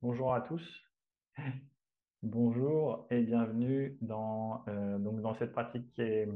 [0.00, 0.62] Bonjour à tous.
[2.22, 6.28] Bonjour et bienvenue dans, euh, cette pratique est,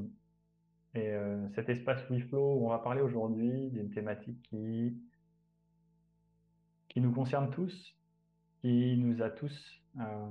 [0.97, 5.01] euh, cet espace WeFlow où on va parler aujourd'hui d'une thématique qui,
[6.89, 7.97] qui nous concerne tous,
[8.63, 10.31] qui nous a tous euh,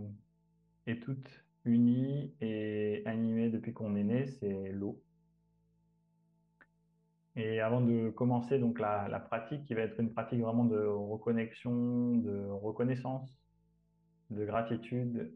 [0.87, 5.01] et toutes unis et animés depuis qu'on est né, c'est l'eau.
[7.35, 12.17] Et avant de commencer donc la, pratique qui va être une pratique vraiment de reconnexion,
[12.17, 13.39] de reconnaissance,
[14.29, 15.33] de gratitude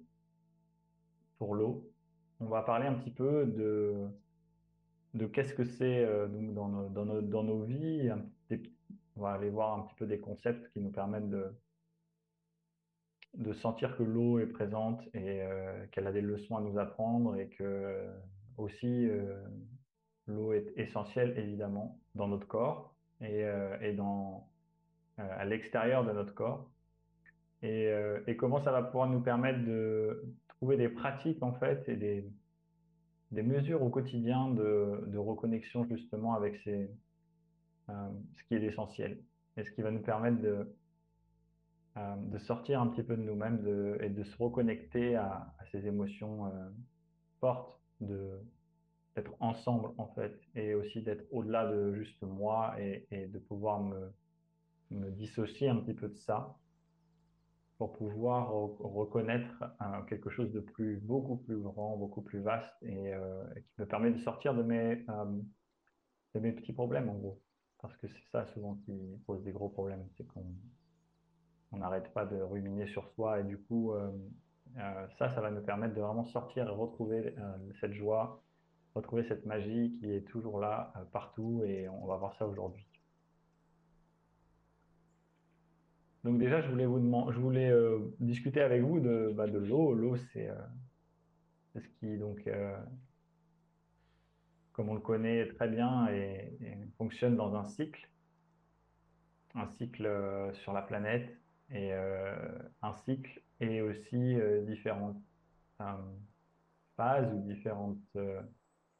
[1.37, 1.89] pour l'eau.
[2.39, 4.07] On va parler un petit peu de,
[5.13, 8.11] de qu'est-ce que c'est euh, dans, nos, dans, nos, dans nos vies.
[9.15, 11.55] On va aller voir un petit peu des concepts qui nous permettent de,
[13.37, 17.37] de sentir que l'eau est présente et euh, qu'elle a des leçons à nous apprendre
[17.37, 18.09] et que euh,
[18.57, 19.41] aussi euh,
[20.27, 24.49] l'eau est essentielle évidemment dans notre corps et, euh, et dans,
[25.19, 26.69] euh, à l'extérieur de notre corps.
[27.61, 31.87] Et, euh, et comment ça va pouvoir nous permettre de trouver des pratiques en fait
[31.89, 32.29] et des,
[33.31, 36.89] des mesures au quotidien de, de reconnexion justement avec ces,
[37.87, 39.21] ce qui est l'essentiel
[39.57, 40.75] et ce qui va nous permettre de,
[41.95, 46.51] de sortir un petit peu de nous-mêmes et de se reconnecter à, à ces émotions
[47.39, 48.41] fortes, de
[49.15, 54.13] d'être ensemble en fait et aussi d'être au-delà de juste moi et, de pouvoir me,
[54.91, 56.57] me dissocier un petit peu de ça
[57.77, 62.73] pour pouvoir re- reconnaître euh, quelque chose de plus, beaucoup plus grand, beaucoup plus vaste
[62.83, 65.41] et, euh, qui me permet de sortir de mes, euh,
[66.35, 67.41] de mes petits problèmes en gros.
[67.81, 68.93] Parce que c'est ça souvent qui
[69.25, 70.45] pose des gros problèmes, c'est qu'on
[71.71, 73.93] on n'arrête pas de ruminer sur soi et du coup
[75.17, 77.35] ça, ça va nous permettre de vraiment sortir et retrouver
[77.79, 78.44] cette joie,
[78.95, 82.85] retrouver cette magie qui est toujours là euh, partout et on va voir ça aujourd'hui.
[86.23, 89.59] Donc déjà, je voulais vous demander, je voulais euh, discuter avec vous de, bah, de
[89.59, 89.93] l'eau.
[89.93, 90.55] L'eau, c'est euh,
[91.75, 92.49] ce qui donc
[94.71, 96.51] comme on le connaît très bien, et,
[96.97, 98.09] fonctionne dans un cycle,
[99.53, 100.09] un cycle
[100.53, 101.29] sur la planète,
[101.71, 104.35] et un cycle et aussi
[104.67, 105.21] différentes
[106.97, 108.17] phases ou différentes,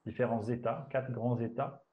[0.06, 1.84] différents états, quatre grands états.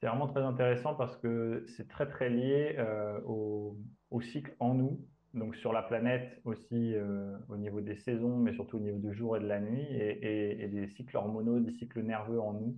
[0.00, 3.76] C'est vraiment très intéressant parce que c'est très très lié euh, au,
[4.22, 8.78] cycle en nous, donc sur la planète aussi euh, au niveau des saisons, mais surtout
[8.78, 12.40] au niveau du jour et de la nuit, et, des cycles hormonaux, des cycles nerveux
[12.40, 12.76] en nous.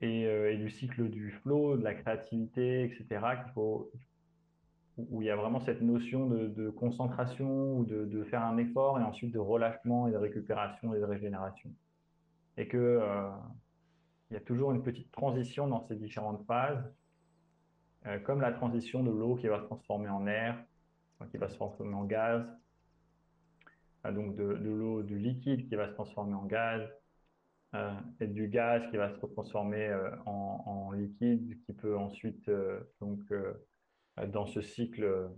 [0.00, 3.04] Et, euh, et du cycle du flow, de la créativité, etc.,
[3.42, 3.92] qu'il faut,
[5.10, 9.02] où il y a vraiment cette notion de, concentration ou de, faire un effort et
[9.02, 11.70] ensuite de relâchement et de récupération et de régénération.
[12.56, 13.30] Et que euh,
[14.30, 16.82] il y a toujours une petite transition dans ces différentes phases,
[18.06, 20.62] euh, comme la transition de l'eau qui va se transformer en air,
[21.30, 22.44] qui va se transformer en gaz,
[24.06, 26.82] euh, donc de, l'eau du liquide qui va se transformer en gaz,
[28.18, 29.96] et du gaz qui va se transformer
[30.26, 32.50] en, en, liquide, qui peut ensuite
[33.00, 33.20] donc
[34.28, 35.30] dans ce cycle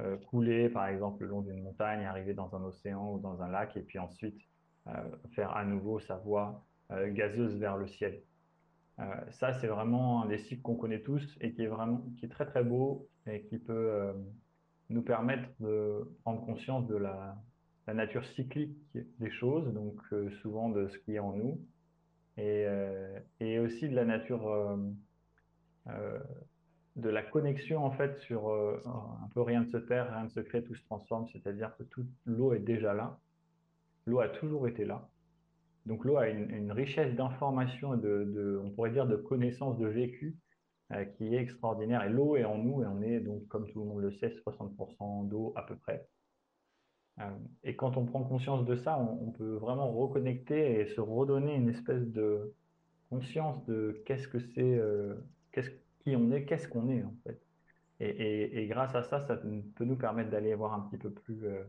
[0.00, 3.48] euh, couler, par exemple, le long d'une montagne, arriver dans un océan ou dans un
[3.48, 4.40] lac, et puis ensuite
[4.86, 4.92] euh,
[5.34, 8.22] faire à nouveau sa voie euh, gazeuse vers le ciel.
[9.00, 12.26] Euh, ça, c'est vraiment un des cycles qu'on connaît tous et qui est vraiment, qui
[12.26, 14.12] est très très beau et qui peut euh,
[14.90, 17.36] nous permettre de prendre conscience de la,
[17.86, 18.76] nature cyclique
[19.18, 21.58] des choses, donc euh, souvent de ce qui est en nous,
[22.36, 24.76] et, euh, et aussi de la nature euh,
[25.88, 26.18] euh,
[26.98, 30.28] de la connexion en fait sur euh, un peu rien ne se perd, rien ne
[30.28, 33.18] se crée, tout se transforme, c'est-à-dire que toute l'eau est déjà là,
[34.04, 35.08] l'eau a toujours été là.
[35.86, 40.36] Donc l'eau a une, richesse d'informations et de, on pourrait dire, de connaissances, de vécu
[40.92, 42.02] euh, qui est extraordinaire.
[42.04, 44.28] Et l'eau est en nous et on est donc, comme tout le monde le sait,
[44.28, 46.06] 60% d'eau à peu près.
[47.20, 47.30] Euh,
[47.64, 51.54] et quand on prend conscience de ça, on, on, peut vraiment reconnecter et se redonner
[51.54, 52.52] une espèce de
[53.08, 54.80] conscience de qu'est-ce que c'est,
[55.52, 55.70] qu'est-ce
[56.00, 57.40] qui on est, qu'est-ce qu'on est en fait.
[58.00, 61.10] Et, et, et, grâce à ça, ça peut nous permettre d'aller voir un petit peu
[61.10, 61.64] plus, euh,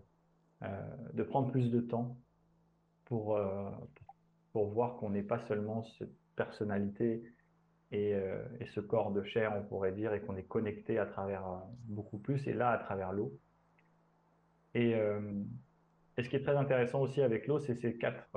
[0.64, 2.18] euh, de prendre plus de temps
[3.06, 3.72] pour, euh,
[4.54, 7.24] pour voir qu'on n'est pas seulement cette personnalité
[7.92, 11.44] et, et, ce corps de chair, on pourrait dire, et qu'on est connecté à travers
[11.86, 13.34] beaucoup plus, et là, à travers l'eau.
[14.76, 18.30] Et, et, ce qui est très intéressant aussi avec l'eau, c'est ces quatre,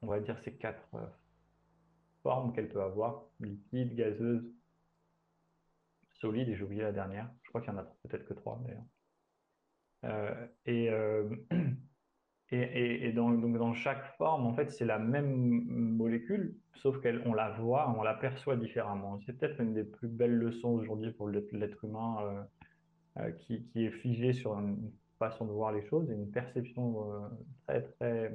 [0.00, 0.88] on va dire, ces quatre
[2.22, 4.44] formes qu'elle peut avoir, liquide, gazeuse,
[6.20, 7.30] solide, et j'ai oublié la dernière.
[7.42, 8.84] Je crois qu'il y en a peut-être que trois d'ailleurs.
[10.04, 11.28] Euh, et, euh,
[13.14, 18.02] donc, dans chaque forme, en fait, c'est la même molécule, sauf qu'on la voit, on
[18.02, 19.20] la perçoit différemment.
[19.24, 22.42] C'est peut-être une des plus belles leçons aujourd'hui pour l'être humain euh,
[23.18, 27.12] euh, qui, est figé sur une façon de voir les choses et une perception
[27.68, 28.32] euh, très,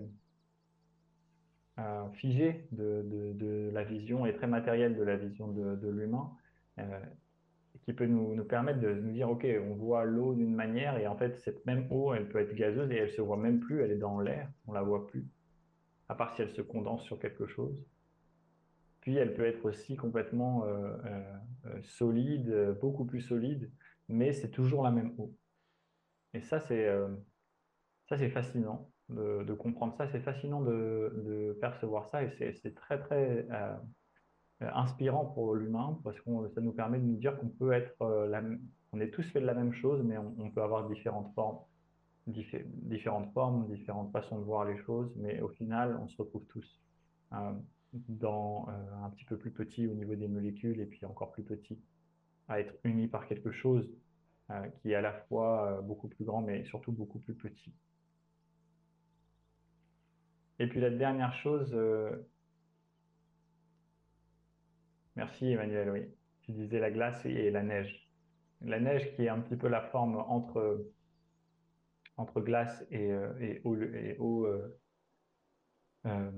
[2.13, 6.31] figée de, la vision et très matérielle de la vision de, l'humain
[7.83, 11.15] qui peut nous, permettre de nous dire, OK, on voit l'eau d'une manière et en
[11.15, 13.91] fait, cette même eau, elle peut être gazeuse et elle se voit même plus, elle
[13.91, 15.27] est dans l'air, on la voit plus,
[16.09, 17.85] à part si elle se condense sur quelque chose.
[19.01, 21.37] Puis elle peut être aussi complètement euh, euh,
[21.67, 23.71] euh, solide, beaucoup plus solide,
[24.09, 25.35] mais c'est toujours la même eau.
[26.33, 26.89] Et ça, c'est
[28.07, 33.47] ça, c'est fascinant de, comprendre ça, c'est fascinant de, percevoir ça et c'est très, très
[34.61, 38.01] euh, inspirant pour l'humain parce que ça nous permet de nous dire qu'on peut être,
[38.01, 38.55] euh,
[38.93, 41.59] on est tous fait de la même chose, mais on, peut avoir différentes formes,
[42.25, 46.81] différentes formes, différentes façons de voir les choses, mais au final, on se retrouve tous
[47.33, 47.51] euh,
[47.93, 48.69] dans
[49.03, 51.77] un petit peu plus petit au niveau des molécules et puis encore plus petit
[52.47, 53.89] à être unis par quelque chose
[54.81, 57.73] qui est à la fois beaucoup plus grand, mais surtout beaucoup plus petit.
[60.59, 61.75] Et puis la dernière chose
[65.15, 66.01] Merci Emmanuel, oui.
[66.41, 68.09] Tu disais la glace et la neige.
[68.61, 70.85] La neige qui est un petit peu la forme entre,
[72.17, 74.79] entre glace et, euh, eau, euh,
[76.05, 76.31] euh,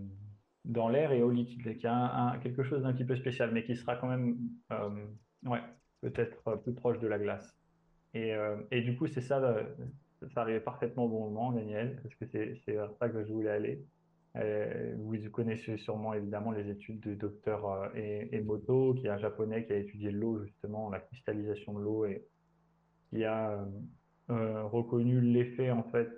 [0.65, 3.75] dans l'air et eau liquide, qui a quelque chose d'un petit peu spécial, mais qui
[3.75, 4.37] sera quand même
[5.43, 5.61] ouais,
[6.01, 7.57] peut-être plus proche de la glace.
[8.13, 8.33] Et,
[8.71, 9.65] et du coup, c'est ça,
[10.33, 13.51] ça arrivait parfaitement au bon moment, Daniel, parce que c'est vers ça que je voulais
[13.51, 13.85] aller.
[14.39, 19.65] Euh, vous connaissez sûrement évidemment les études du docteur euh, Emoto, qui est un japonais
[19.65, 22.25] qui a étudié l'eau, justement, la cristallisation de l'eau, et
[23.09, 23.65] qui a
[24.29, 26.09] euh, reconnu l'effet en fait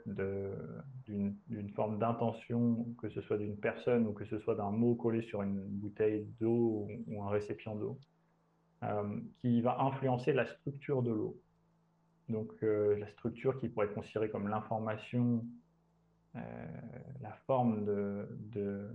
[1.06, 5.22] d'une forme d'intention, que ce soit d'une personne ou que ce soit d'un mot collé
[5.22, 8.00] sur une bouteille d'eau ou, un récipient d'eau,
[9.42, 11.40] qui va influencer la structure de l'eau.
[12.28, 15.46] Donc la structure qui pourrait être considérée comme l'information
[16.36, 18.90] la forme de,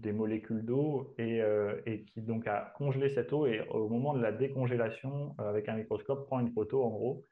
[0.00, 4.22] des molécules d'eau euh, et, qui donc a congelé cette eau et au moment de
[4.22, 7.24] la décongélation euh, avec un microscope prend une photo en gros.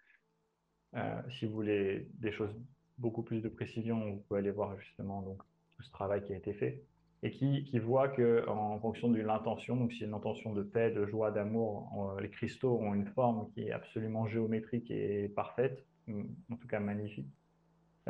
[1.30, 2.54] si vous voulez des choses
[2.98, 5.38] beaucoup plus de précision, vous pouvez aller voir justement donc,
[5.76, 6.82] tout ce travail qui a été fait
[7.22, 10.90] et qui, qui voit que en fonction de l'intention, donc si une intention de paix,
[10.90, 16.56] de joie, d'amour, les cristaux ont une forme qui est absolument géométrique et parfaite, en
[16.56, 17.28] tout cas magnifique.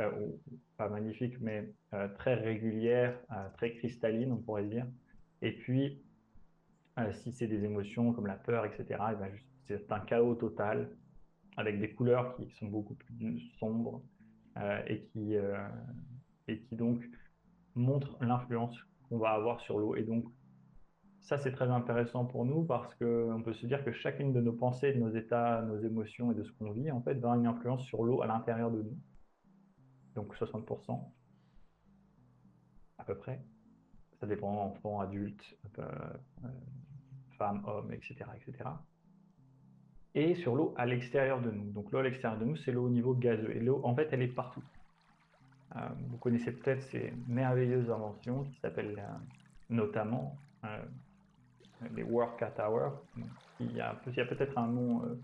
[0.00, 0.10] Euh,
[0.76, 4.86] pas magnifique, mais euh, très régulière, euh, très cristalline, on pourrait dire.
[5.42, 6.02] Et puis,
[7.12, 9.30] si c'est des émotions comme la peur, etc., eh ben,
[9.66, 10.90] c'est un chaos total,
[11.56, 14.02] avec des couleurs qui sont beaucoup plus sombres
[14.86, 15.34] et, qui,
[16.48, 17.02] et qui donc
[17.74, 18.76] montrent l'influence
[19.08, 19.96] qu'on va avoir sur l'eau.
[19.96, 20.26] Et donc,
[21.20, 24.52] ça, c'est très intéressant pour nous parce qu'on peut se dire que chacune de nos
[24.52, 27.36] pensées, de nos états, nos émotions et de ce qu'on vit, en fait, va avoir
[27.36, 28.98] une influence sur l'eau à l'intérieur de nous
[30.14, 31.00] donc 60%
[32.98, 33.40] à peu près.
[34.20, 35.82] Ça dépend enfants, adultes, euh,
[36.44, 36.48] euh,
[37.38, 38.68] femmes, hommes, etc., etc.
[40.14, 41.70] Et sur l'eau à l'extérieur de nous.
[41.72, 43.56] Donc l'eau à l'extérieur de nous, c'est l'eau au niveau gazeux.
[43.56, 44.62] Et l'eau, en fait, elle est partout.
[45.76, 49.02] Euh, vous connaissez peut-être ces merveilleuses inventions qui s'appellent
[49.70, 50.36] notamment
[51.94, 53.00] les work at hour.
[53.60, 55.18] Il y a peut-être un nom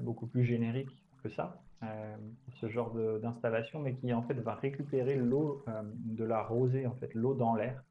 [0.00, 0.90] beaucoup plus générique
[1.22, 1.60] que ça.
[1.84, 2.16] Euh,
[2.60, 6.94] ce genre d'installation, mais qui en fait va récupérer l'eau euh, de la rosée, en
[6.94, 7.82] fait, l'eau dans l'air,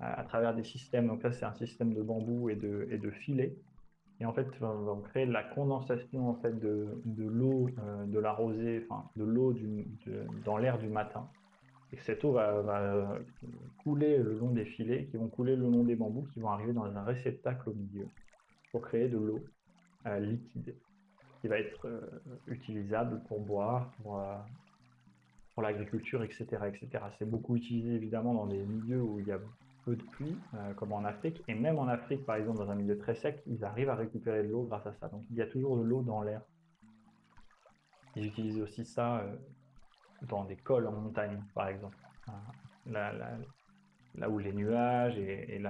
[0.00, 1.08] euh, à travers des systèmes.
[1.08, 3.54] Donc là, c'est un système de bambou et de, et de filets.
[4.20, 7.68] Et en fait, on va créer la condensation en fait de, de l'eau
[8.06, 9.52] de la rosée, de l'eau
[10.44, 11.28] dans l'air du matin.
[11.92, 13.18] Et cette eau va, va,
[13.82, 16.72] couler le long des filets, qui vont couler le long des bambous, qui vont arriver
[16.72, 18.06] dans un réceptacle au milieu
[18.70, 19.40] pour créer de l'eau
[20.20, 20.76] liquide
[21.42, 22.00] qui va être euh,
[22.46, 24.36] utilisable pour boire, pour, euh,
[25.54, 26.46] pour l'agriculture, etc.
[26.68, 27.04] etc.
[27.18, 29.40] C'est beaucoup utilisé évidemment dans des milieux où il y a
[29.84, 31.42] peu de pluie, euh, comme en Afrique.
[31.48, 34.44] Et même en Afrique, par exemple, dans un milieu très sec, ils arrivent à récupérer
[34.44, 35.08] de l'eau grâce à ça.
[35.08, 36.42] Donc il y a toujours de l'eau dans l'air.
[38.14, 39.24] Ils utilisent aussi ça
[40.28, 41.96] dans des cols en montagne, par exemple.
[42.86, 43.12] Là,
[44.14, 45.62] là, où les nuages et, et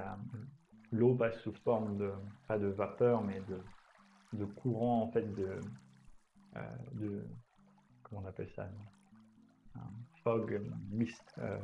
[0.91, 2.13] l'eau passe sous forme de,
[2.47, 3.59] pas de vapeur, mais de,
[4.33, 5.61] de courant en fait de,
[6.57, 6.61] euh,
[6.93, 7.23] de
[8.03, 8.69] comment on appelle ça
[9.75, 9.81] un
[10.23, 10.61] fog
[10.91, 11.59] mist euh,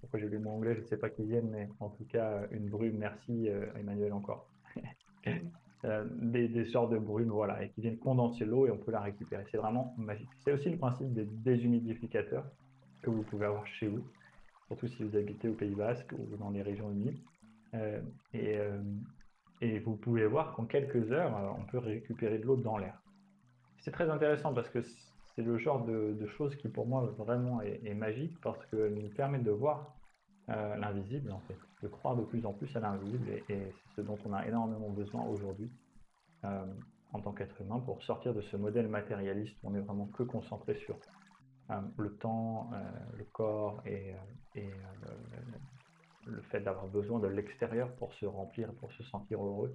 [0.00, 2.04] pourquoi j'ai lu le mot anglais je ne sais pas qui viennent mais en tout
[2.04, 4.48] cas une brume merci euh, Emmanuel encore.
[6.20, 9.00] Des, des, sortes de brumes voilà et qui viennent condenser l'eau et on peut la
[9.00, 9.44] récupérer.
[9.50, 10.28] C'est vraiment magique.
[10.38, 12.44] C'est aussi le principe des déshumidificateurs
[13.02, 14.04] que vous pouvez avoir chez vous,
[14.68, 17.18] surtout si vous habitez au Pays Basque ou dans les régions humides.
[19.62, 23.00] Et vous pouvez voir qu'en quelques heures, on peut récupérer de l'eau dans l'air.
[23.78, 27.94] C'est très intéressant parce que c'est le genre de, choses qui pour moi vraiment est,
[27.94, 29.94] magique parce qu'elle nous permet de voir
[30.50, 34.00] euh, l'invisible en fait, de croire de plus en plus à l'invisible et, c'est ce
[34.00, 35.70] dont on a énormément besoin aujourd'hui
[36.44, 36.64] euh,
[37.12, 40.24] en tant qu'être humain pour sortir de ce modèle matérialiste où on est vraiment que
[40.24, 40.96] concentré sur
[41.70, 42.70] euh, le temps,
[43.16, 44.14] le corps et,
[46.26, 49.74] le fait d'avoir besoin de l'extérieur pour se remplir, pour se sentir heureux.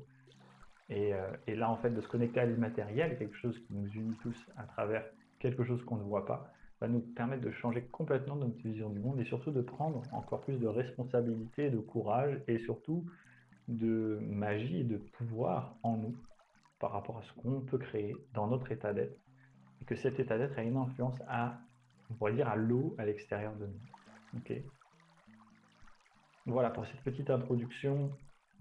[0.91, 4.15] Euh, et, là, en fait, de se connecter à l'immatériel, quelque chose qui nous unit
[4.21, 5.03] tous à travers
[5.39, 8.99] quelque chose qu'on ne voit pas, va nous permettre de changer complètement notre vision du
[8.99, 13.05] monde et surtout de prendre encore plus de responsabilité, de courage et surtout
[13.67, 16.15] de magie et de pouvoir en nous
[16.79, 19.17] par rapport à ce qu'on peut créer dans notre état d'être.
[19.81, 21.59] Et que cet état d'être a une influence à,
[22.09, 24.39] on pourrait dire, à l'eau à l'extérieur de nous.
[24.39, 24.53] Ok?
[26.47, 28.11] Voilà pour cette petite introduction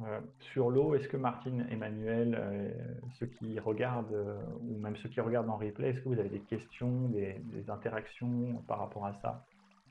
[0.03, 2.71] euh, sur l'eau, est-ce que Martine, Emmanuel, euh,
[3.19, 6.29] ceux qui regardent, euh, ou même ceux qui regardent en replay, est-ce que vous avez
[6.29, 7.41] des questions, des,
[7.71, 9.47] interactions par rapport à ça,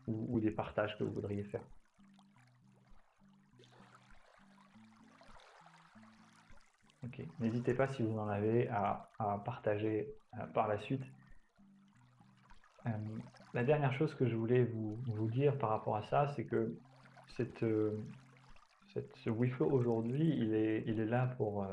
[0.07, 1.63] ou, des partages que vous voudriez faire?
[7.03, 9.09] Ok, n'hésitez pas si vous en avez à,
[9.43, 10.13] partager
[10.53, 11.03] par la suite.
[13.53, 16.77] la dernière chose que je voulais vous, vous dire par rapport à ça, c'est que
[17.27, 17.65] cette
[19.23, 21.67] ce wi aujourd'hui, il est, il est là pour euh,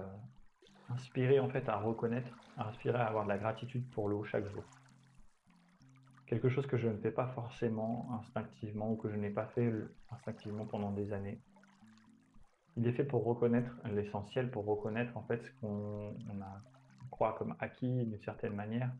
[0.90, 4.48] inspirer en fait à reconnaître, à inspirer à avoir de la gratitude pour l'eau chaque
[4.50, 4.64] jour.
[6.26, 9.72] Quelque chose que je ne fais pas forcément instinctivement ou que je n'ai pas fait
[10.10, 11.40] instinctivement pendant des années.
[12.76, 16.16] Il est fait pour reconnaître l'essentiel, pour reconnaître en fait ce qu'on
[17.10, 18.90] croit comme acquis d'une certaine manière.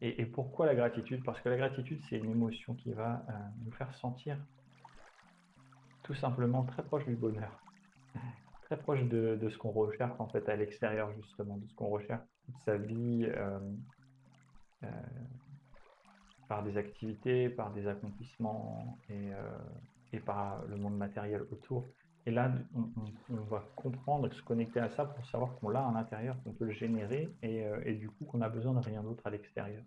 [0.00, 1.24] Et, pourquoi la gratitude?
[1.24, 3.32] Parce que la gratitude, c'est une émotion qui va euh,
[3.64, 4.38] nous faire sentir
[6.08, 7.62] tout simplement très proche du bonheur
[8.62, 12.22] très proche de, ce qu'on recherche en fait à l'extérieur justement, de ce qu'on recherche
[12.46, 13.58] toute sa vie euh,
[14.84, 14.86] euh,
[16.48, 19.58] par des activités, par des accomplissements et, euh,
[20.14, 21.86] et, par le monde matériel autour.
[22.24, 26.42] Et là, on, va comprendre se connecter à ça pour savoir qu'on l'a à l'intérieur,
[26.42, 29.30] qu'on peut le générer et, et du coup qu'on a besoin de rien d'autre à
[29.30, 29.82] l'extérieur.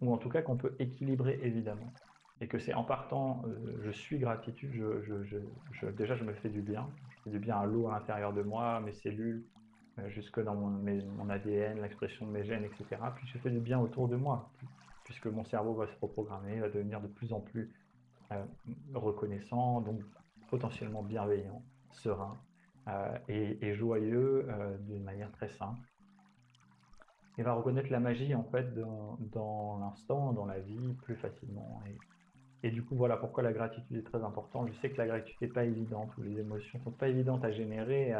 [0.00, 1.92] Ou en tout cas qu'on peut équilibrer évidemment
[2.40, 3.42] et que c'est en partant,
[3.82, 5.38] je suis gratitude, je, je,
[5.72, 6.88] je, déjà je me fais du bien,
[7.26, 9.44] du bien à l'eau à l'intérieur de moi, mes cellules,
[9.98, 13.00] euh, jusque dans mon, ADN, l'expression de mes gènes, etc.
[13.14, 14.50] Puis je fais du bien autour de moi,
[15.04, 17.72] puisque mon cerveau va se reprogrammer, va devenir de plus en plus
[18.32, 18.44] euh,
[18.94, 20.00] reconnaissant, donc
[20.50, 21.62] potentiellement bienveillant,
[21.92, 22.36] serein
[22.88, 24.46] euh, et, joyeux
[24.80, 25.80] d'une manière très simple.
[27.38, 31.80] Et va reconnaître la magie en fait dans, l'instant, dans la vie plus facilement.
[32.62, 34.68] Et du coup, voilà pourquoi la gratitude est très importante.
[34.68, 37.44] Je sais que la gratitude n'est pas évidente, ou les émotions ne sont pas évidentes
[37.44, 38.14] à générer.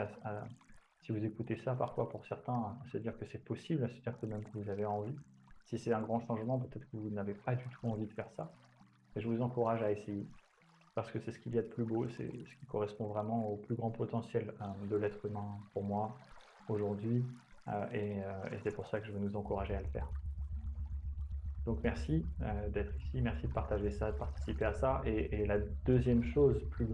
[1.00, 4.26] si vous écoutez ça, parfois pour certains, c'est dire que c'est possible, c'est dire que
[4.26, 5.16] même que vous avez envie.
[5.64, 8.30] Si c'est un grand changement, peut-être que vous n'avez pas du tout envie de faire
[8.36, 8.52] ça.
[9.16, 10.26] Et je vous encourage à essayer,
[10.94, 13.48] parce que c'est ce qu'il y a de plus beau, c'est ce qui correspond vraiment
[13.48, 16.16] au plus grand potentiel hein, de l'être humain pour moi
[16.68, 17.24] aujourd'hui.
[17.68, 20.08] Euh, euh, et c'est pour ça que je veux nous encourager à le faire.
[21.66, 25.02] Donc merci euh, d'être ici, merci de partager ça, de participer à ça.
[25.04, 26.88] Et, la deuxième chose plus,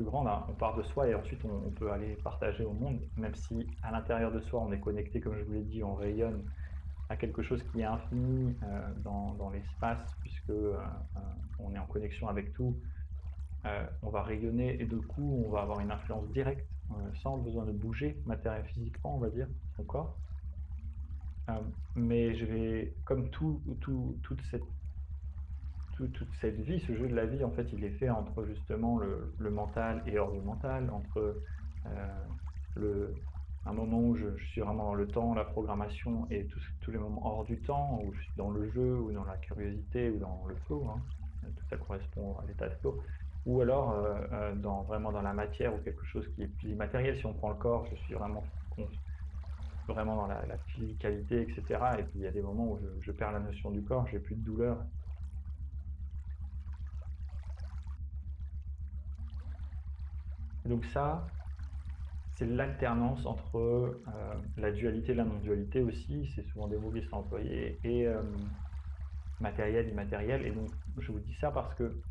[0.00, 3.34] grande, hein, on part de soi et ensuite on, peut aller partager au monde, même
[3.34, 6.44] si à l'intérieur de soi on est connecté, comme je vous l'ai dit, on rayonne
[7.08, 10.76] à quelque chose qui est infini euh, dans, l'espace, puisque euh,
[11.58, 12.78] on est en connexion avec tout.
[14.02, 16.68] on va rayonner et de coup on va avoir une influence directe,
[17.14, 20.16] sans besoin de bouger matériel physiquement, on va dire, son corps.
[21.48, 21.52] Euh,
[21.96, 24.62] mais je vais, comme tout, tout, toute, cette,
[25.96, 28.98] toute cette vie, ce jeu de la vie, en fait, il est fait entre justement
[28.98, 31.42] le, mental et hors du mental, entre
[31.86, 31.90] euh,
[32.76, 33.14] le,
[33.66, 36.46] un moment où je, suis vraiment dans le temps, la programmation, et
[36.80, 39.36] tous les moments hors du temps, où je suis dans le jeu, ou dans la
[39.38, 41.00] curiosité, ou dans le flow, hein.
[41.42, 43.02] tout ça correspond à l'état de flow,
[43.46, 47.16] ou alors euh, dans, vraiment dans la matière, ou quelque chose qui est plus immatériel.
[47.18, 48.44] Si on prend le corps, je suis vraiment
[49.88, 51.62] vraiment dans la, physicalité, etc.
[51.98, 54.18] Et puis il y a des moments où je, perds la notion du corps, j'ai
[54.18, 54.78] plus de douleur.
[60.64, 61.26] Donc ça,
[62.36, 63.94] c'est l'alternance entre euh,
[64.58, 68.22] la dualité et la non-dualité aussi, c'est souvent des mots qui sont employés, et euh,
[69.40, 70.46] matériel, immatériel.
[70.46, 70.68] Et donc
[70.98, 72.02] je vous dis ça parce que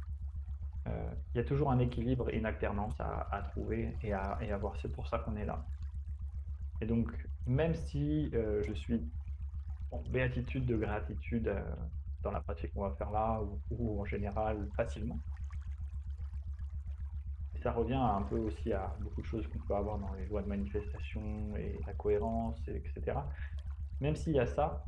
[0.88, 4.52] euh, il y a toujours un équilibre et une alternance à, trouver et à, et
[4.52, 4.76] à voir.
[4.82, 5.64] C'est pour ça qu'on est là.
[6.82, 7.12] Et donc,
[7.48, 9.02] même si euh, je suis
[9.92, 11.62] en béatitude de gratitude euh,
[12.22, 15.18] dans la pratique qu'on va faire là ou, en général facilement.
[17.56, 20.26] Et ça revient un peu aussi à beaucoup de choses qu'on peut avoir dans les
[20.28, 23.18] lois de manifestation et la cohérence, etc.
[24.02, 24.84] Même s'il y a ça,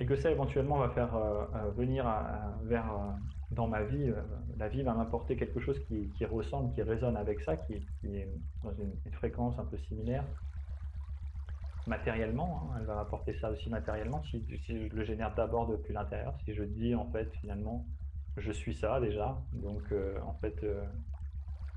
[0.00, 2.06] et que ça éventuellement va faire euh, venir
[2.62, 2.86] vers
[3.50, 4.12] dans ma vie,
[4.56, 8.28] la vie va m'apporter quelque chose qui, ressemble, qui résonne avec ça, qui, est
[8.62, 10.24] dans une, fréquence un peu similaire
[11.88, 16.36] matériellement, hein, elle va apporter ça aussi matériellement, si, je le génère d'abord depuis l'intérieur,
[16.44, 17.86] si je dis en fait finalement
[18.36, 20.84] je suis ça déjà, donc euh, en fait euh,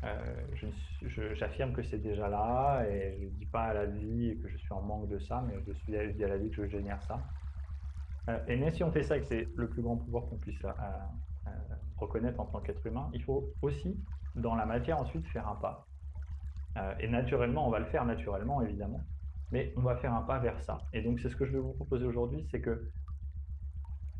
[0.04, 4.50] euh, j'affirme que c'est déjà là et je ne dis pas à la vie que
[4.50, 6.66] je suis en manque de ça, mais je, suis, je dis à la vie que
[6.66, 7.24] je génère ça.
[8.48, 10.62] et même si on fait ça et que c'est le plus grand pouvoir qu'on puisse
[11.98, 14.00] reconnaître en tant qu'être humain, il faut aussi
[14.36, 15.88] dans la matière ensuite faire un pas.
[17.00, 19.08] et naturellement, on va le faire naturellement évidemment,
[19.52, 20.80] mais on va faire un pas vers ça.
[20.94, 22.90] Et donc, c'est ce que je vais vous proposer aujourd'hui, c'est que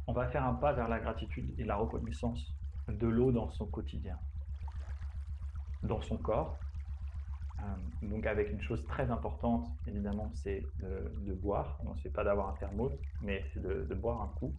[0.08, 2.54] on va faire un pas vers la gratitude et la reconnaissance
[2.88, 4.18] de l'eau dans son quotidien,
[5.84, 6.58] dans son corps.
[7.60, 7.64] Euh,
[8.08, 11.80] donc, avec une chose très importante, évidemment, c'est de, boire.
[11.86, 14.54] On ne sait pas d'avoir un thermos, mais c'est de, boire un coup.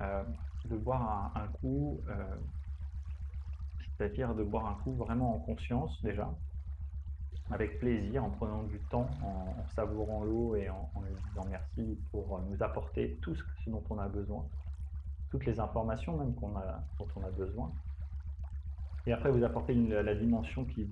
[0.00, 0.24] Euh,
[0.64, 2.36] de boire un, coup, euh,
[3.78, 6.32] c'est-à-dire de boire un coup vraiment en conscience déjà,
[7.50, 12.40] avec plaisir, en prenant du temps, en, savourant l'eau et en, lui disant merci pour
[12.42, 14.46] nous apporter tout ce dont on a besoin,
[15.30, 17.72] toutes les informations même qu'on a, dont on a besoin.
[19.06, 20.86] Et après, vous apportez la dimension qui,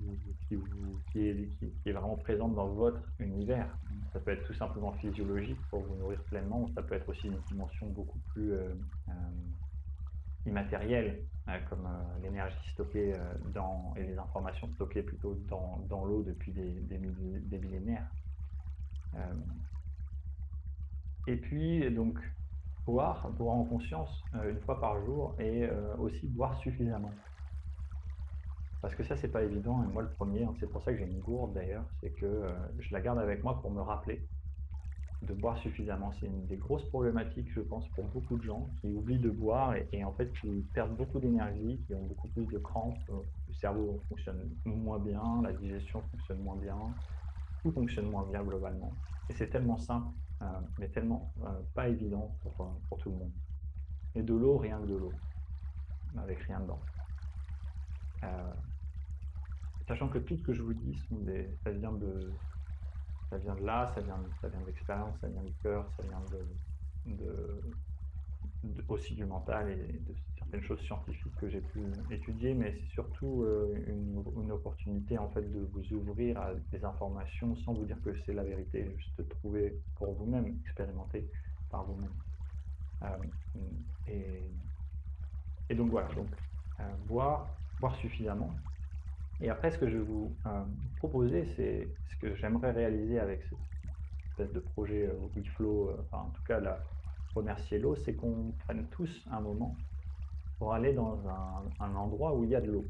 [1.15, 3.77] est, vraiment présente dans votre univers.
[4.11, 7.27] Ça peut être tout simplement physiologique pour vous nourrir pleinement, ou ça peut être aussi
[7.27, 8.73] une dimension beaucoup plus euh,
[9.09, 9.11] euh,
[10.47, 16.23] immatériel, euh, comme euh, l'énergie stockée euh, dans, et les informations stockées plutôt dans, l'eau
[16.23, 18.07] depuis des, des, millénaires.
[21.27, 22.17] et puis, donc,
[22.85, 27.11] boire, boire en conscience une fois par jour et aussi boire suffisamment.
[28.81, 30.99] Parce que ça, c'est pas évident, et moi le premier, hein, c'est pour ça que
[30.99, 32.45] j'ai une gourde d'ailleurs, c'est que
[32.79, 34.21] je la garde avec moi pour me rappeler
[35.21, 36.11] de boire suffisamment.
[36.13, 39.75] C'est une des grosses problématiques, je pense, pour beaucoup de gens qui oublient de boire
[39.91, 42.97] et, en fait qui perdent beaucoup d'énergie, qui ont beaucoup plus de crampes.
[43.09, 46.95] Euh, le cerveau fonctionne moins bien, la digestion fonctionne moins bien,
[47.63, 48.97] tout fonctionne moins bien globalement.
[49.29, 50.45] Et c'est tellement simple, euh,
[50.77, 53.33] mais tellement euh, pas évident pour, tout le monde.
[54.15, 55.19] Et de l'eau, rien que de l'eau,
[56.17, 56.87] avec rien dedans.
[59.87, 62.37] sachant que tout ce que je vous dis, des, ça vient de,
[63.29, 66.03] ça vient de là, ça vient, ça vient de l'expérience, ça vient du cœur, ça
[66.03, 66.21] vient
[68.87, 73.43] aussi du mental et de certaines choses scientifiques que j'ai pu étudier, mais c'est surtout
[73.43, 78.15] euh, une, opportunité en fait de vous ouvrir à des informations sans vous dire que
[78.25, 81.29] c'est la vérité, juste trouver pour vous-même, expérimenter
[81.69, 82.13] par vous-même.
[83.03, 83.17] Euh,
[85.69, 86.29] et, donc voilà, donc
[86.79, 88.57] euh, suffisamment,
[89.39, 90.63] et après, ce que je vais vous euh,
[90.97, 93.59] proposer, c'est ce que j'aimerais réaliser avec cette
[94.31, 95.13] espèce de projet euh,
[95.61, 96.79] euh, enfin en tout cas la
[97.35, 99.75] remercier l'eau, c'est qu'on prenne tous un moment
[100.57, 101.19] pour aller dans
[101.79, 102.85] un, endroit où il y a de l'eau,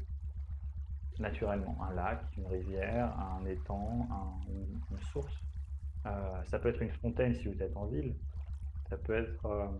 [1.18, 4.08] naturellement, un lac, une rivière, un étang,
[4.48, 5.44] une, source.
[6.46, 8.14] ça peut être une fontaine si vous êtes en ville,
[8.88, 9.70] ça peut être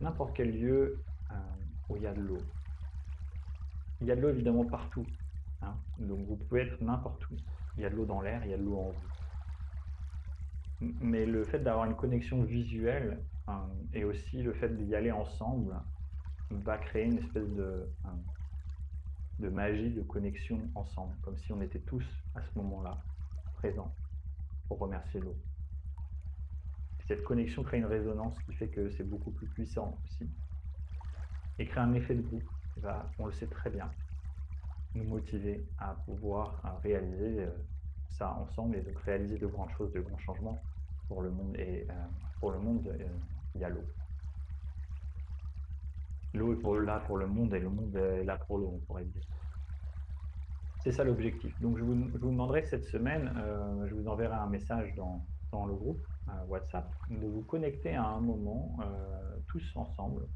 [0.00, 1.02] n'importe quel lieu
[1.88, 2.38] où il y a de l'eau.
[4.00, 5.04] Il y a de l'eau évidemment partout,
[5.64, 5.76] Hein.
[5.98, 7.36] Donc vous pouvez être n'importe où.
[7.76, 9.10] Il y a de l'eau dans l'air, il y a de l'eau en vous.
[11.00, 15.74] Mais le fait d'avoir une connexion visuelle hein, et aussi le fait d'y aller ensemble
[16.50, 18.18] va créer une espèce de, hein,
[19.38, 23.02] de magie de connexion ensemble, comme si on était tous à ce moment-là
[23.54, 23.96] présents
[24.68, 25.36] pour remercier l'eau.
[27.06, 30.30] Cette connexion crée une résonance qui fait que c'est beaucoup plus puissant aussi
[31.58, 32.48] et crée un effet de groupe.
[33.18, 33.90] on le sait très bien
[34.94, 37.50] nous motiver à pouvoir réaliser euh,
[38.10, 40.62] ça ensemble et donc réaliser de grandes choses, de grands changements
[41.08, 41.56] pour le monde.
[41.56, 41.94] Et euh,
[42.40, 43.06] pour le monde, euh,
[43.54, 43.84] il y a l'eau.
[46.32, 48.86] L'eau est pour, là pour le monde et le monde est là pour l'eau, on
[48.86, 49.22] pourrait dire.
[50.82, 51.58] C'est ça l'objectif.
[51.60, 53.32] Donc je vous, demanderai cette semaine,
[53.86, 56.04] je vous enverrai un message dans, dans le groupe
[56.48, 58.76] WhatsApp, de vous connecter à un moment,
[59.46, 60.26] tous ensemble,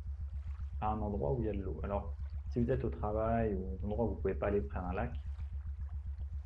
[0.80, 1.80] à un endroit où il y a de l'eau.
[1.82, 2.14] Alors,
[2.50, 4.80] si vous êtes au travail ou un endroit où vous ne pouvez pas aller près
[4.80, 5.12] d'un lac,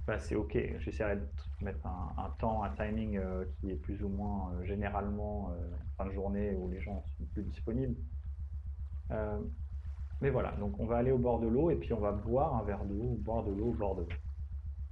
[0.06, 0.58] bah, c'est OK.
[0.78, 5.50] J'essaierai de mettre un, temps, un timing euh, qui est plus ou moins euh, généralement
[5.52, 7.96] euh, fin de journée où les gens sont plus disponibles.
[10.20, 12.54] mais voilà, donc on va aller au bord de l'eau et puis on va boire
[12.56, 14.16] un verre d'eau, boire de l'eau au bord de l'eau.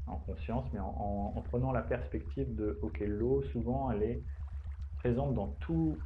[0.06, 4.22] En conscience, mais en, prenant la perspective de OK, l'eau, souvent, elle est
[4.98, 5.96] présente dans tout,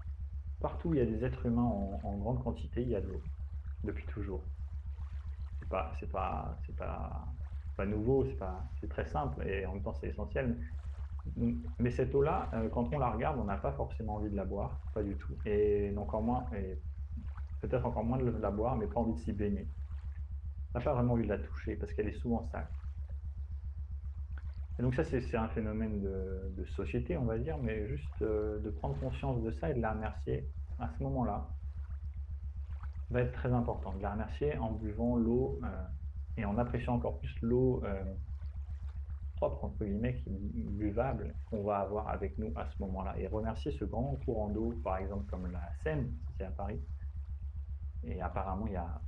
[0.61, 1.63] partout où il y a des êtres humains
[2.03, 3.23] en grande quantité, il y a de l'eau,
[3.83, 4.43] depuis toujours.
[5.65, 9.83] C'est pas, c'est pas, c'est pas, nouveau, c'est pas, c'est très simple et en même
[9.83, 10.59] temps c'est essentiel.
[11.79, 14.45] Mais cette eau-là, euh, quand on la regarde, on n'a pas forcément envie de la
[14.45, 15.33] boire, pas du tout.
[15.47, 16.79] Et encore moins, et
[17.63, 19.67] peut-être encore moins de la boire, mais pas envie de s'y baigner.
[20.75, 22.69] On n'a pas vraiment envie de la toucher parce qu'elle est souvent sale.
[24.79, 28.69] Et donc ça, c'est un phénomène de, société, on va dire, mais juste euh, de
[28.69, 30.47] prendre conscience de ça et de la remercier
[30.79, 31.49] à ce moment-là
[33.11, 33.93] va être très important.
[33.93, 35.67] De la remercier en buvant l'eau euh,
[36.37, 37.83] et en appréciant encore plus l'eau
[39.37, 43.19] propre, entre guillemets, qui est buvable, qu'on va avoir avec nous à ce moment-là.
[43.19, 46.81] Et remercier ce grand courant d'eau, par exemple comme la Seine, si c'est à Paris.
[48.05, 49.01] Et apparemment, il y a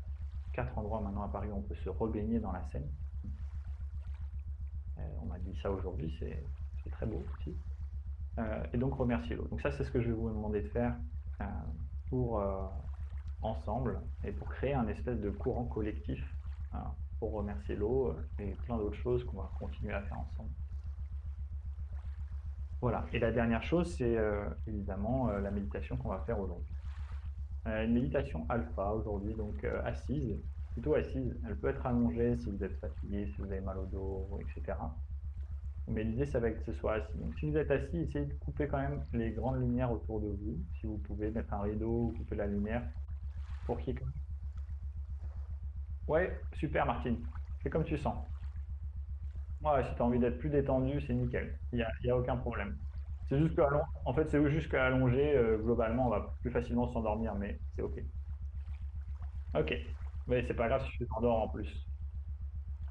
[0.53, 2.89] quatre endroits maintenant à Paris où on peut se rebaigner dans la Seine.
[4.99, 7.55] Euh, on m'a dit ça aujourd'hui, c'est très beau aussi.
[8.39, 9.47] Euh, et donc remercier l'eau.
[9.49, 10.95] Donc ça, c'est ce que je vais vous demander de faire
[11.41, 11.45] euh,
[12.09, 12.43] pour
[13.43, 16.23] ensemble et pour créer un espèce de courant collectif
[16.73, 20.51] hein, pour remercier l'eau euh, et plein d'autres choses qu'on va continuer à faire ensemble.
[22.81, 23.07] Voilà.
[23.13, 26.75] Et la dernière chose, c'est euh, évidemment euh, la méditation qu'on va faire aujourd'hui.
[27.67, 30.39] une méditation alpha aujourd'hui, donc assise,
[30.73, 31.35] plutôt assise.
[31.47, 34.79] Elle peut être allongée si vous êtes fatigué, si vous avez mal au dos, etc.
[35.89, 37.17] Mais l'idée, ça va être que ce soit assis.
[37.17, 40.29] Donc, si vous êtes assis, essayez de couper quand même les grandes lumières autour de
[40.29, 40.59] vous.
[40.81, 42.83] Si vous pouvez mettre un rideau ou couper la lumière
[43.67, 43.95] pour ait
[46.09, 47.33] Ouais, super Martine.
[47.63, 48.33] C'est comme tu sens.
[49.61, 51.61] Ouais, si tu as envie d'être plus détendu, c'est nickel.
[51.73, 52.83] Il n'y a, y a aucun problème.
[53.29, 53.69] C'est juste qu'à
[54.05, 57.83] en fait, c'est juste qu'à allonger, euh, globalement, on va plus facilement s'endormir, mais c'est
[57.83, 57.99] OK.
[59.55, 59.73] OK.
[60.27, 61.91] Mais c'est pas grave si tu t'endors en plus.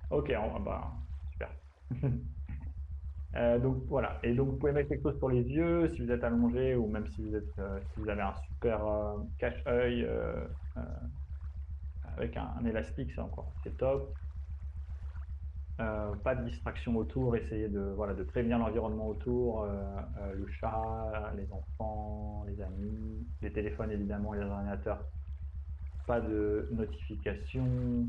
[0.10, 0.94] OK, on, bah,
[1.32, 1.56] super.
[3.36, 4.20] Euh, donc voilà.
[4.24, 6.88] Et donc vous pouvez mettre quelque chose pour les yeux si vous êtes allongé ou
[6.88, 8.82] même si vous êtes euh, si vous avez un super
[9.38, 10.08] cache-œil
[12.18, 14.14] avec un, élastique, c'est encore c'est top.
[15.82, 17.94] Euh, pas de distraction autour, essayez de,
[18.30, 19.74] prévenir l'environnement autour, euh,
[20.22, 25.04] euh, le chat, les enfants, les amis, les téléphones évidemment, les ordinateurs.
[26.08, 28.08] Pas de notification.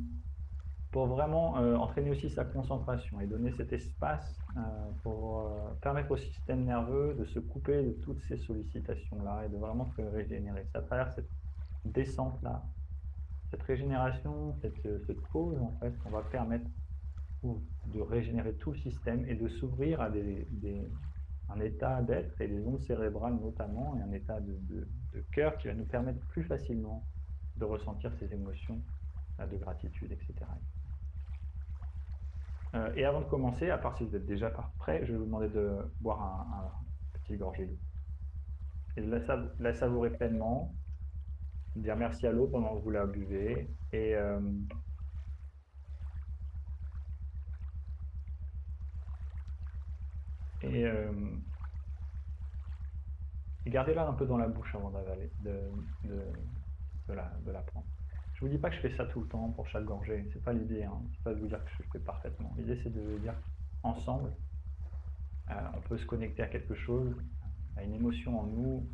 [0.92, 4.38] Pour vraiment entraîner aussi sa concentration et donner cet espace
[5.02, 5.50] pour
[5.82, 10.00] permettre au système nerveux de se couper de toutes ces sollicitations-là et de vraiment se
[10.00, 10.64] régénérer.
[10.70, 11.28] C'est à travers cette
[11.92, 12.64] descente-là
[13.50, 16.68] cette régénération, cette, pause, en fait, on va permettre
[17.42, 20.46] de régénérer tout le système et de s'ouvrir à des,
[21.48, 24.88] un état d'être et des ondes cérébrales notamment, et un état de,
[25.32, 27.04] cœur qui va nous permettre plus facilement
[27.56, 28.82] de ressentir ces émotions
[29.40, 30.34] euh, de gratitude, etc.
[32.74, 35.24] Euh, et avant de commencer, à part si vous êtes déjà prêt, je vais vous
[35.24, 36.70] demander de boire un,
[37.20, 37.78] petit gorgée d'eau.
[38.98, 40.74] Et de la savourer pleinement,
[41.80, 44.40] dire merci à l'eau pendant que vous la buvez et euh,
[50.62, 51.12] et, euh,
[53.66, 55.60] gardez-la un peu dans la bouche avant d'avaler, de,
[57.08, 57.86] la, de la prendre.
[58.34, 60.42] Je vous dis pas que je fais ça tout le temps pour chaque gorgée, c'est
[60.42, 61.00] pas l'idée, hein.
[61.12, 62.52] c'est pas de vous dire que je fais parfaitement.
[62.58, 63.34] L'idée c'est de dire
[63.82, 64.30] ensemble,
[65.50, 67.14] euh, on peut se connecter à quelque chose,
[67.76, 68.88] à une émotion en nous,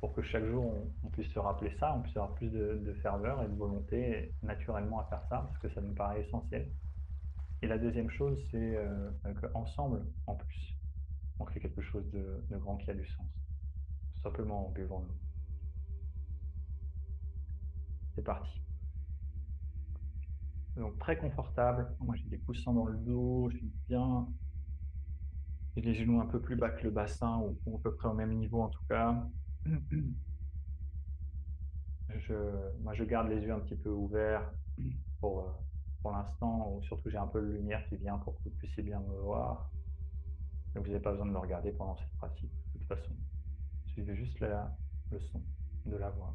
[0.00, 3.42] pour que chaque jour on, puisse se rappeler ça, on puisse avoir plus de, ferveur
[3.42, 6.70] et de volonté naturellement à faire ça, parce que ça nous paraît essentiel.
[7.62, 10.76] Et la deuxième chose, c'est euh, qu'ensemble, en plus,
[11.40, 13.26] on crée quelque chose de, grand qui a du sens.
[14.22, 15.14] Simplement en buvant l'eau.
[18.14, 18.60] C'est parti.
[20.76, 21.88] Donc très confortable.
[22.00, 24.28] Moi j'ai des coussins dans le dos, je suis bien.
[25.76, 28.14] J'ai les genoux un peu plus bas que le bassin, ou à peu près au
[28.14, 29.28] même niveau en tout cas.
[32.26, 32.34] Je,
[32.80, 34.50] moi, je garde les yeux un petit peu ouverts
[35.20, 35.52] pour, euh,
[36.02, 39.00] pour l'instant, surtout j'ai un peu de lumière qui vient pour que vous puissiez bien
[39.00, 39.70] me voir.
[40.74, 43.12] Donc, vous n'avez pas besoin de me regarder pendant cette pratique, de toute façon.
[43.86, 45.42] Suivez juste le son
[45.86, 46.34] de la voix.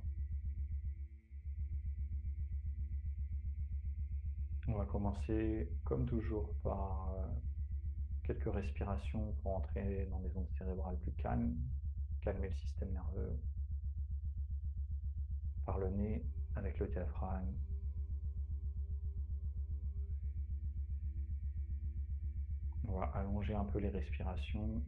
[4.68, 7.28] On va commencer, comme toujours, par euh,
[8.24, 11.56] quelques respirations pour entrer dans des ondes cérébrales plus calmes
[12.24, 13.38] calmer le système nerveux
[15.66, 17.54] par le nez avec le diaphragme.
[22.88, 24.82] On va allonger un peu les respirations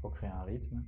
[0.00, 0.84] pour créer un rythme.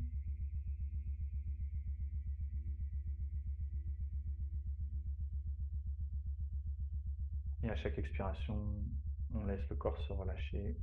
[7.63, 8.57] Et à chaque expiration,
[9.33, 10.77] on laisse le corps se relâcher,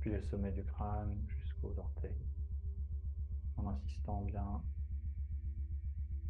[0.00, 1.26] puis le sommet du crâne
[1.68, 2.26] orteils.
[3.56, 4.62] en insistant bien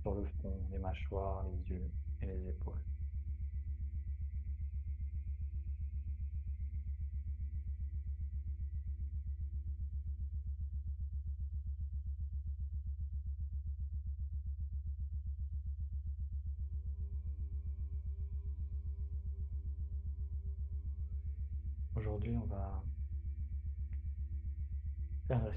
[0.03, 1.91] sur le front, les mâchoires, les yeux
[2.23, 2.83] et les épaules.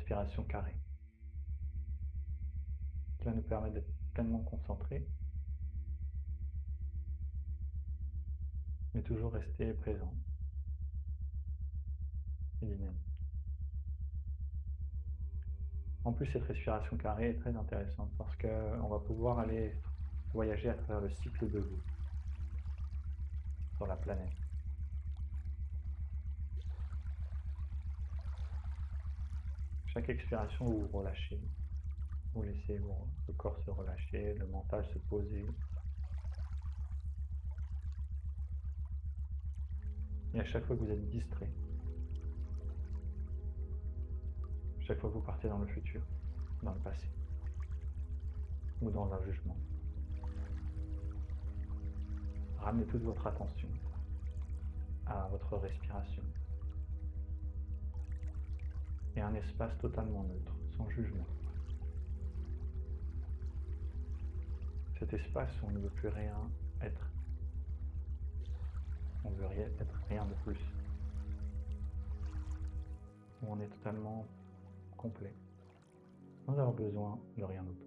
[0.04, 0.76] Respiration carrée
[3.18, 5.08] qui va nous permettre d'être pleinement concentré,
[8.94, 10.13] mais toujours rester présent
[12.62, 13.00] et dynamique.
[16.04, 19.74] En plus, cette respiration carrée est très intéressante parce qu'on va pouvoir aller
[20.34, 21.80] voyager à travers le cycle de l'eau
[23.78, 24.42] sur la planète.
[29.93, 31.39] Chaque expiration, vous relâchez.
[32.34, 32.79] Vous laissez
[33.27, 35.45] le corps se relâcher, le mental se poser.
[40.34, 41.51] Et à chaque fois que vous êtes distrait,
[44.79, 46.01] chaque fois que vous partez dans le futur,
[46.63, 47.08] dans le passé,
[48.82, 49.58] ou dans un jugement,
[52.58, 53.69] ramenez toute votre attention
[55.06, 56.23] à votre respiration
[59.15, 61.26] et un espace totalement neutre, sans jugement.
[64.99, 66.38] Cet espace où on ne veut plus rien
[66.82, 67.10] être.
[69.23, 70.60] On ne veut rien être rien de plus.
[73.45, 74.26] On est totalement
[74.97, 75.34] complet,
[76.45, 77.86] sans avoir besoin de rien d'autre.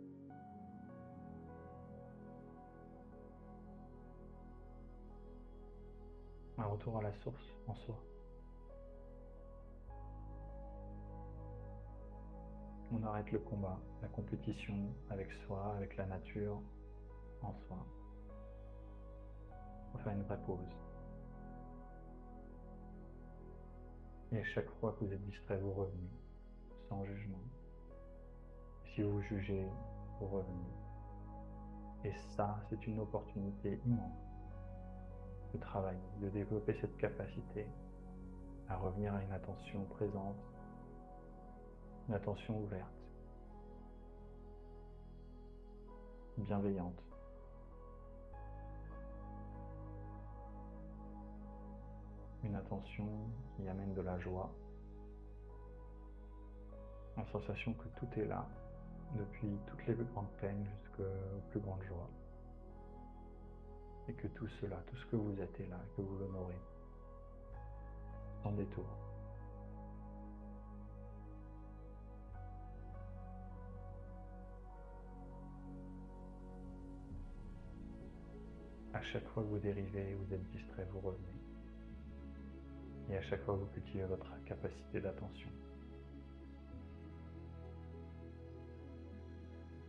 [6.58, 7.98] Un retour à la source en soi.
[12.92, 14.75] On arrête le combat, la compétition
[15.11, 16.61] avec soi, avec la nature,
[17.42, 17.85] en soi.
[19.94, 20.61] On fait une vraie pause.
[24.33, 26.11] Et chaque fois que vous êtes distrait, vous revenez,
[26.88, 27.42] sans jugement.
[28.94, 29.66] Si vous jugez,
[30.20, 30.75] vous revenez.
[32.05, 34.27] Et ça, c'est une opportunité immense
[35.53, 37.66] de travailler, de développer cette capacité
[38.68, 40.37] à revenir à une attention présente
[42.08, 42.86] une attention ouverte,
[46.38, 47.02] bienveillante.
[52.44, 53.08] Une attention
[53.56, 54.52] qui amène de la joie,
[57.16, 58.46] la sensation que tout est là,
[59.16, 61.02] depuis toutes les plus grandes peines jusqu'aux
[61.50, 62.10] plus grandes joies.
[64.08, 66.60] Et que tout cela, tout ce que vous êtes est là, que vous l'honorez,
[68.44, 69.05] sans détour.
[78.96, 81.38] À chaque fois que vous dérivez, vous êtes distrait, vous revenez.
[83.11, 85.50] Et à chaque fois, vous cultivez votre capacité d'attention.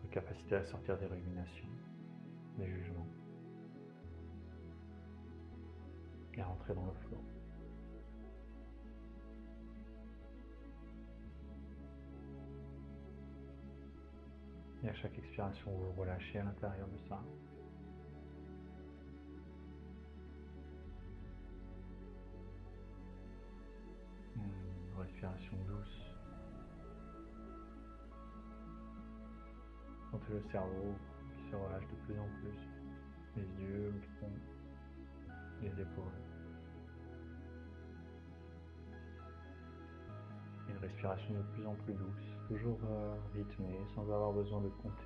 [0.01, 1.69] Votre capacité à sortir des ruminations,
[2.57, 3.07] des jugements.
[6.33, 7.23] Et à rentrer dans le flot.
[14.83, 17.21] Et à chaque expiration, vous relâchez à l'intérieur de ça.
[25.55, 26.13] Douce.
[30.11, 30.95] Sentez le cerveau
[31.35, 32.59] qui se relâche de plus en plus.
[33.37, 33.93] Les yeux,
[35.61, 36.05] les épaules.
[40.69, 45.03] Une respiration de plus en plus douce, toujours euh, rythmée, sans avoir besoin de compter.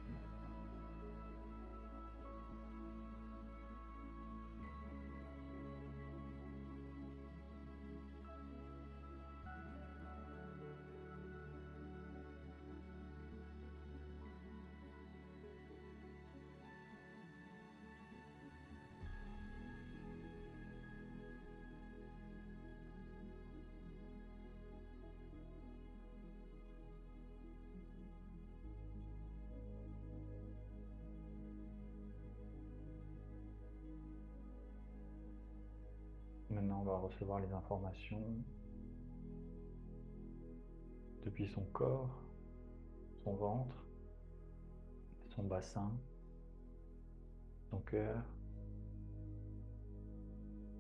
[36.92, 38.22] Va recevoir les informations
[41.24, 42.22] depuis son corps,
[43.24, 43.86] son ventre,
[45.36, 45.92] son bassin,
[47.70, 48.24] son cœur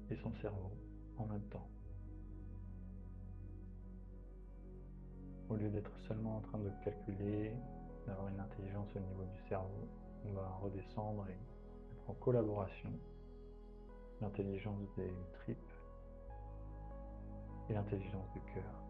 [0.09, 0.71] et son cerveau
[1.17, 1.69] en même temps.
[5.49, 7.53] Au lieu d'être seulement en train de calculer
[8.07, 9.87] d'avoir une intelligence au niveau du cerveau.
[10.25, 11.37] On va redescendre et
[11.89, 12.91] mettre en collaboration
[14.21, 15.70] l'intelligence des tripes
[17.73, 18.83] l'intelligence du cœur.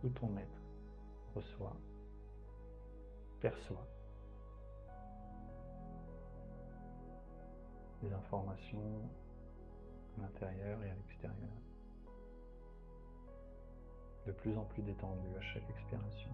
[0.00, 0.62] Tout ton être
[1.34, 1.76] reçoit,
[3.40, 3.86] perçoit
[8.02, 9.10] des informations
[10.18, 11.50] à l'intérieur et à l'extérieur,
[14.26, 16.30] de plus en plus détendu à chaque expiration.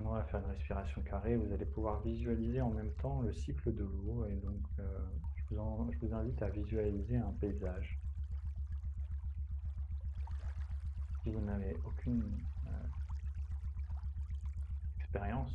[0.00, 1.36] Maintenant, va faire une respiration carrée.
[1.36, 4.24] Vous allez pouvoir visualiser en même temps le cycle de l'eau.
[4.30, 4.98] Et donc, euh,
[5.50, 8.00] je, vous invite à visualiser un paysage.
[11.22, 12.24] Si vous n'avez aucune
[12.66, 12.70] euh,
[15.00, 15.52] expérience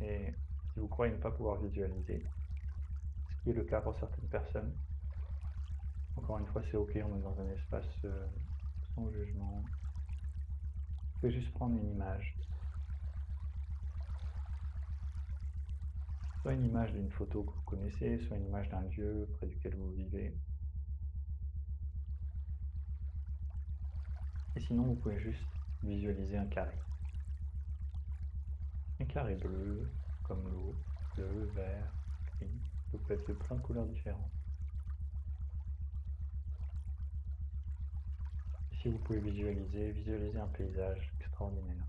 [0.00, 0.34] et
[0.72, 2.26] si vous croyez ne pas pouvoir visualiser,
[3.30, 4.74] ce qui est le cas pour certaines personnes,
[6.16, 8.26] encore une fois, c'est ok, on est dans un espace euh,
[8.96, 9.62] sans jugement.
[9.62, 12.34] Vous pouvez juste prendre une image
[16.44, 19.74] soit une image d'une photo que vous connaissez, soit une image d'un lieu près duquel
[19.76, 20.36] vous vivez.
[24.54, 25.48] Et sinon, vous pouvez juste
[25.82, 26.76] visualiser un carré.
[29.00, 29.90] Un carré bleu,
[30.22, 30.74] comme l'eau,
[31.14, 31.90] bleu, vert,
[32.36, 32.60] gris.
[32.92, 34.30] Vous peut être de plein de couleurs différentes.
[38.82, 41.86] si vous pouvez visualiser, visualiser un paysage extraordinaire,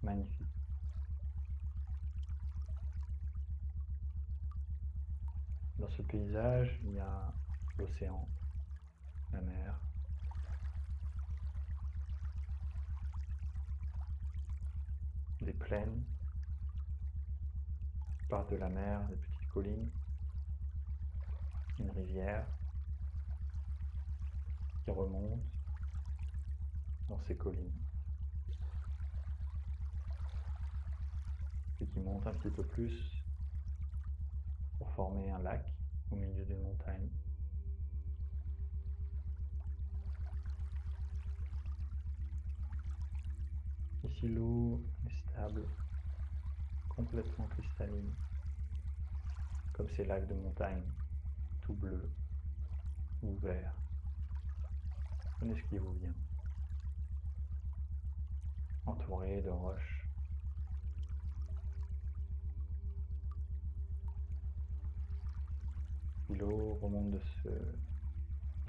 [0.00, 0.53] magnifique.
[5.84, 7.34] Dans ce paysage, il y a
[7.76, 8.26] l'océan,
[9.34, 9.78] la mer,
[15.42, 16.02] des plaines,
[18.30, 19.90] partent de la mer, des petites collines,
[21.78, 22.46] une rivière
[24.84, 25.42] qui remonte
[27.10, 27.84] dans ces collines.
[31.82, 33.22] Et qui monte un petit peu plus
[34.78, 35.73] pour former un lac
[36.10, 37.10] au milieu des montagnes.
[44.04, 45.64] Ici l'eau est stable,
[46.88, 48.12] complètement cristalline,
[49.72, 50.82] comme ces lacs de montagne,
[51.62, 52.10] tout bleu
[53.22, 53.74] ou vert.
[55.38, 56.14] Prenez ce qui vous vient.
[58.86, 60.03] Entouré de roches
[66.30, 67.48] l'eau remonte de ce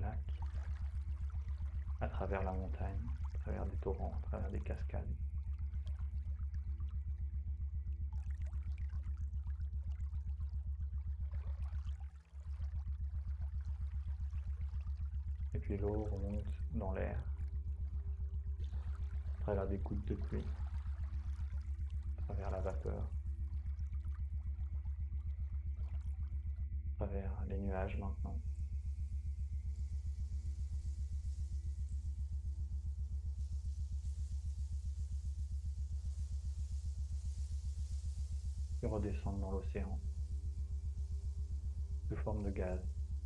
[0.02, 0.20] lac
[2.02, 3.00] à travers la montagne,
[3.34, 5.04] à travers des torrents, à travers des cascades.
[15.54, 17.18] Et puis l'eau remonte dans l'air,
[19.39, 20.44] à travers des gouttes de pluie,
[22.18, 23.14] à travers la vapeur.
[26.96, 28.40] Travers les nuages maintenant.
[38.82, 40.00] Et redescendre dans l'océan
[42.08, 42.80] sous forme de gaz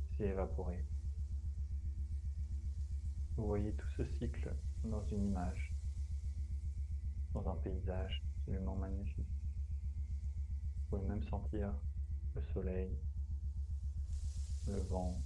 [0.10, 0.86] qui s'est évaporé.
[3.36, 5.76] Vous voyez tout ce cycle dans une image,
[7.34, 9.28] dans un paysage absolument magnifique.
[10.78, 11.74] Vous pouvez même sentir
[12.36, 12.98] le soleil
[14.70, 15.22] le vent,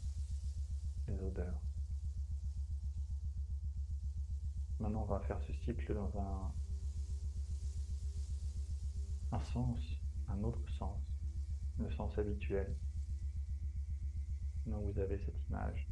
[1.07, 1.61] les odeurs.
[4.79, 6.53] Maintenant, on va faire ce cycle dans un,
[9.53, 9.79] sens,
[10.27, 11.01] un autre sens,
[11.77, 12.75] le sens habituel.
[14.65, 15.89] Donc vous avez cette image,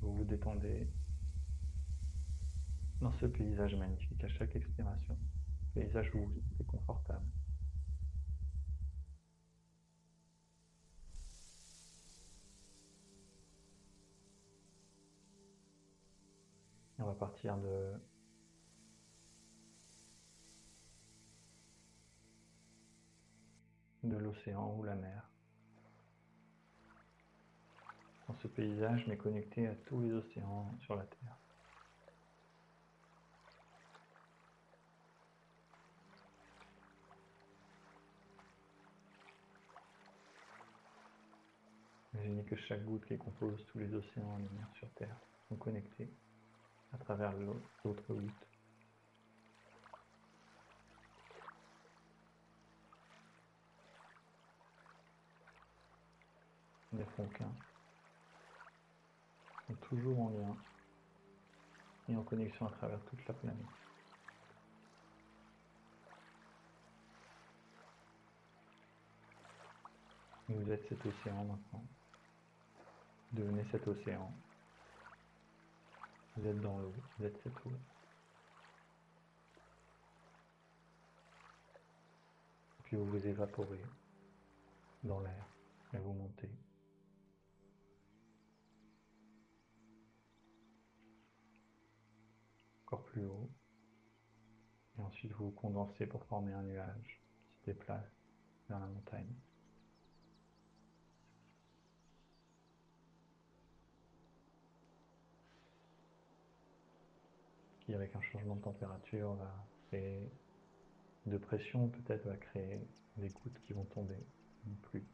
[0.00, 0.90] vous vous détendez
[3.00, 5.16] dans ce paysage magnifique à chaque expiration,
[5.74, 7.26] paysage où vous êtes confortable.
[17.00, 17.94] on va partir de
[24.04, 25.28] de l'océan ou la mer.
[28.26, 31.36] Dans ce paysage, mais connecté à tous les océans sur la Terre.
[42.14, 45.16] Imaginez que chaque goutte qui compose tous les océans en lumière sur Terre
[45.48, 46.10] sont connectées
[46.92, 48.46] à travers l'autre goutte.
[56.92, 57.52] Les Franquins
[59.66, 60.56] sont toujours en lien
[62.08, 63.56] et en connexion à travers toute la planète.
[70.48, 71.84] Vous êtes cet océan maintenant.
[73.32, 74.32] Devenez cet océan.
[76.36, 77.72] Vous êtes dans l'eau, vous êtes cette eau.
[82.84, 83.82] Puis vous vous évaporez
[85.04, 85.46] dans l'air
[85.92, 86.50] et vous montez.
[92.86, 93.50] Encore plus haut.
[94.98, 98.10] Et ensuite vous vous condensez pour former un nuage qui se déplace
[98.68, 99.34] vers la montagne.
[107.94, 110.30] Avec un changement de température va créer
[111.26, 112.80] de pression, peut-être va créer
[113.16, 114.18] des gouttes qui vont tomber,
[114.66, 115.06] une pluie.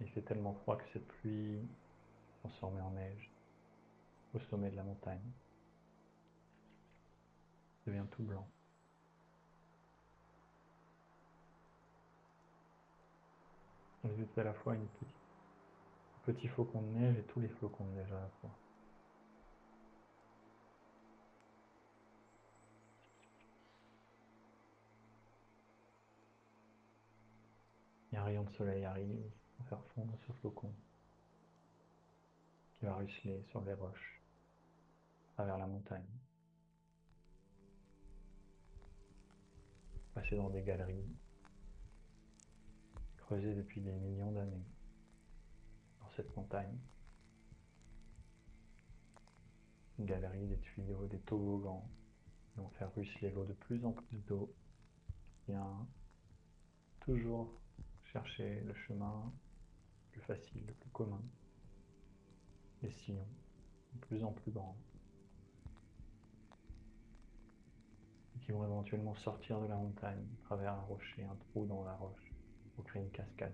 [0.00, 1.60] Il fait tellement froid que cette pluie
[2.40, 3.30] transformée en neige
[4.34, 5.30] au sommet de la montagne
[7.86, 8.46] devient tout blanc.
[14.04, 15.08] Êtes à la fois une petite,
[16.16, 18.50] un petit flocon de neige et tous les flocons de neige à la fois.
[28.16, 30.72] Un rayon de soleil arrive pour faire fondre ce flocon
[32.74, 34.22] qui va ruisseler sur les roches
[35.30, 36.06] à travers la montagne.
[40.14, 41.16] Passer dans des galeries
[43.18, 44.64] creusées depuis des millions d'années
[46.00, 46.78] dans cette montagne.
[49.98, 51.88] Une galerie, des tuyaux, des toboggans
[52.52, 54.54] qui vont faire ruisseler l'eau de plus en plus d'eau
[55.44, 55.52] qui
[57.00, 57.50] toujours
[58.12, 59.32] chercher le chemin
[60.04, 61.22] le plus facile, le plus commun,
[62.82, 63.28] les sillons
[63.92, 64.76] de plus en plus grands,
[68.40, 71.94] qui vont éventuellement sortir de la montagne, à travers un rocher, un trou dans la
[71.94, 72.32] roche,
[72.74, 73.52] pour créer une cascade.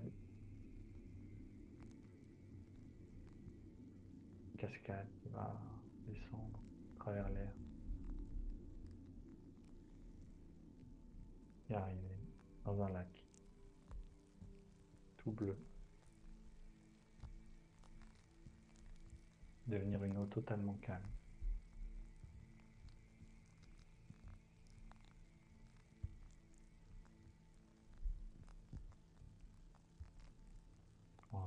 [4.56, 5.60] Cascade qui va
[6.06, 6.60] descendre
[6.94, 7.52] à travers l'air.
[11.70, 12.20] Et arriver
[12.64, 13.13] dans un lac
[15.32, 15.56] bleu.
[19.66, 21.08] Devenir une eau totalement calme.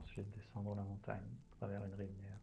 [0.07, 2.39] ensuite descendre la montagne à travers une rivière.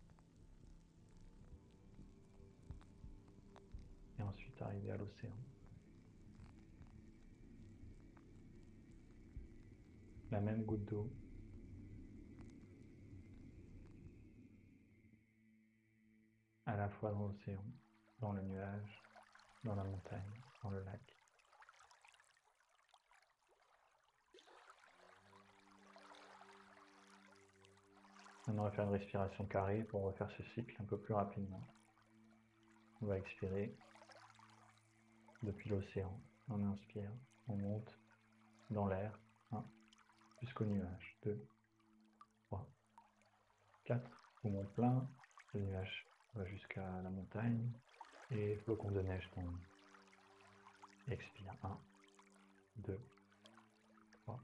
[4.19, 5.33] Et ensuite arriver à l'océan.
[10.31, 11.11] La même goutte d'eau
[16.67, 17.65] à la fois dans l'océan,
[18.21, 19.03] dans le nuage,
[19.65, 21.01] dans la montagne, dans le lac.
[28.47, 31.67] On va faire une respiration carrée pour refaire ce cycle un peu plus rapidement.
[33.01, 33.75] On va expirer
[35.43, 36.21] depuis l'océan.
[36.49, 37.11] On inspire,
[37.49, 37.99] on monte
[38.71, 39.19] dans l'air
[40.43, 41.19] jusqu'au nuage.
[41.25, 41.47] 2,
[42.47, 42.67] 3,
[43.85, 44.11] 4.
[44.43, 45.09] Poumon plein,
[45.55, 47.71] le nuage va jusqu'à la montagne
[48.31, 49.57] et flocon de neige tombe.
[51.09, 51.55] Expire.
[51.63, 51.79] 1,
[52.79, 52.99] 2,
[54.25, 54.41] 3,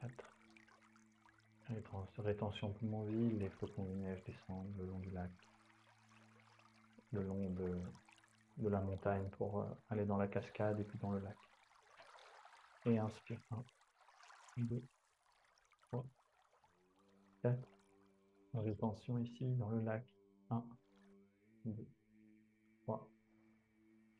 [0.00, 0.34] 4.
[2.18, 5.30] Rétention poumon vide, les flocons de neige descendent le long du lac,
[7.12, 7.80] le long de,
[8.58, 11.36] de la montagne pour euh, aller dans la cascade et puis dans le lac.
[12.86, 13.40] Et inspire.
[14.58, 14.82] 1, 2,
[15.88, 16.04] 3,
[17.42, 17.58] 4.
[18.54, 20.13] Rétention ici dans le lac.
[20.54, 20.64] 1,
[21.64, 21.88] 2,
[22.82, 23.08] 3,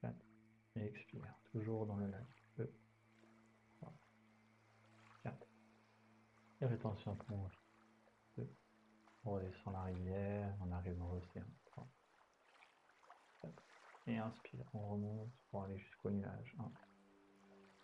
[0.00, 0.14] 4.
[0.76, 1.34] Et expire.
[1.52, 2.26] Toujours dans le lac.
[2.56, 2.72] 2,
[3.80, 3.92] 3,
[5.22, 5.46] 4.
[6.60, 7.50] Et rétention pour
[8.36, 8.48] 2.
[9.24, 10.56] On redescend la rivière.
[10.60, 11.44] On arrive dans l'océan.
[11.66, 11.88] 3,
[13.42, 13.62] 4.
[14.06, 14.66] Et inspire.
[14.74, 16.56] On remonte pour aller jusqu'au nuage.
[16.58, 16.72] 1,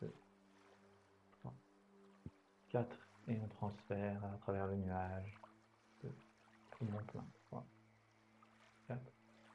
[0.00, 0.14] 2,
[2.70, 2.96] 4
[3.28, 5.34] et on transfère à travers le nuage.
[6.02, 6.14] 2,
[6.70, 7.26] poumon plein.
[7.26, 7.39] 3, 4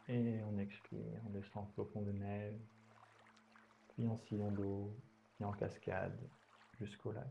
[0.08, 2.60] et on expire, on descend au fond de neige,
[3.90, 4.96] puis en sillon d'eau,
[5.36, 6.20] puis en cascade
[6.80, 7.28] jusqu'au lac.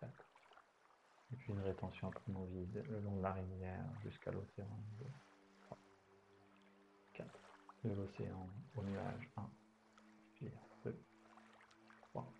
[0.00, 0.10] 4.
[1.32, 4.68] Et puis une rétention poumon vide le long de la rivière jusqu'à l'océan.
[7.14, 7.28] 4.
[7.84, 9.30] De l'océan au nuage.
[9.36, 9.50] 1.
[10.30, 10.60] Expire.
[10.84, 11.04] 2.
[12.10, 12.32] 3.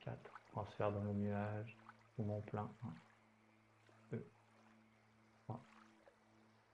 [0.00, 0.40] 4.
[0.46, 1.76] Transfert dans le nuage.
[2.16, 2.70] Poumon plein.
[2.82, 4.16] 1.
[4.16, 4.26] 2.
[5.44, 5.64] 3.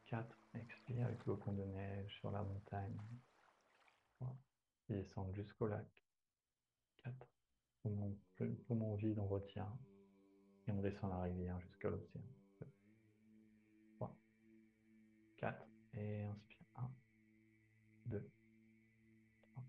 [0.06, 0.37] 4.
[0.96, 2.98] Avec le pont de neige sur la montagne.
[4.16, 4.36] 3.
[4.88, 5.86] Descendre jusqu'au lac.
[7.04, 7.14] 4.
[7.82, 8.16] Poumon,
[8.66, 9.70] poumon vide, on retient.
[10.66, 12.22] Et on descend la rivière jusqu'à l'océan.
[13.96, 14.16] 3.
[15.36, 15.66] 4.
[15.92, 16.66] Et inspire.
[16.76, 16.90] 1.
[18.06, 18.30] 2.
[19.42, 19.64] 3.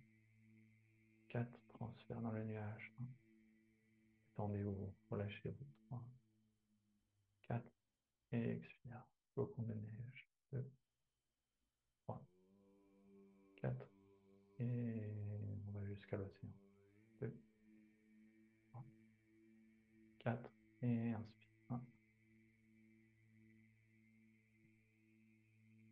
[1.27, 1.59] 4.
[1.67, 2.93] Transfert dans le nuage.
[3.01, 3.03] 1.
[4.35, 5.67] Tendez-vous, relâchez-vous.
[5.87, 6.01] 3.
[7.43, 7.63] 4.
[8.31, 9.03] Et expire.
[9.33, 9.88] Flocon de neige.
[20.89, 21.49] Et inspire.
[21.69, 21.81] 1.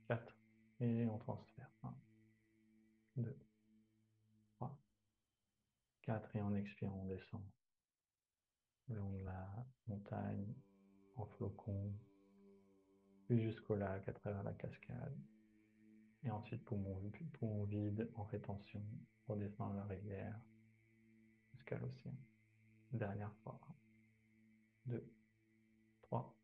[0.07, 0.35] 4.
[0.79, 1.69] Et on transfère.
[1.83, 1.95] 1.
[3.17, 3.37] 2.
[4.55, 4.75] 3.
[6.01, 6.35] 4.
[6.35, 7.43] Et en expirant, on descend
[8.87, 10.55] le long de la montagne,
[11.15, 11.93] en flocon,
[13.25, 15.15] puis jusqu'au lac à travers la cascade.
[16.23, 18.83] Et ensuite, poumon, poumon vide en rétention,
[19.27, 20.39] redescendre la rivière
[21.51, 22.17] jusqu'à l'océan.
[22.91, 23.59] Dernière fois.
[24.87, 25.03] 2,
[26.03, 26.35] 3,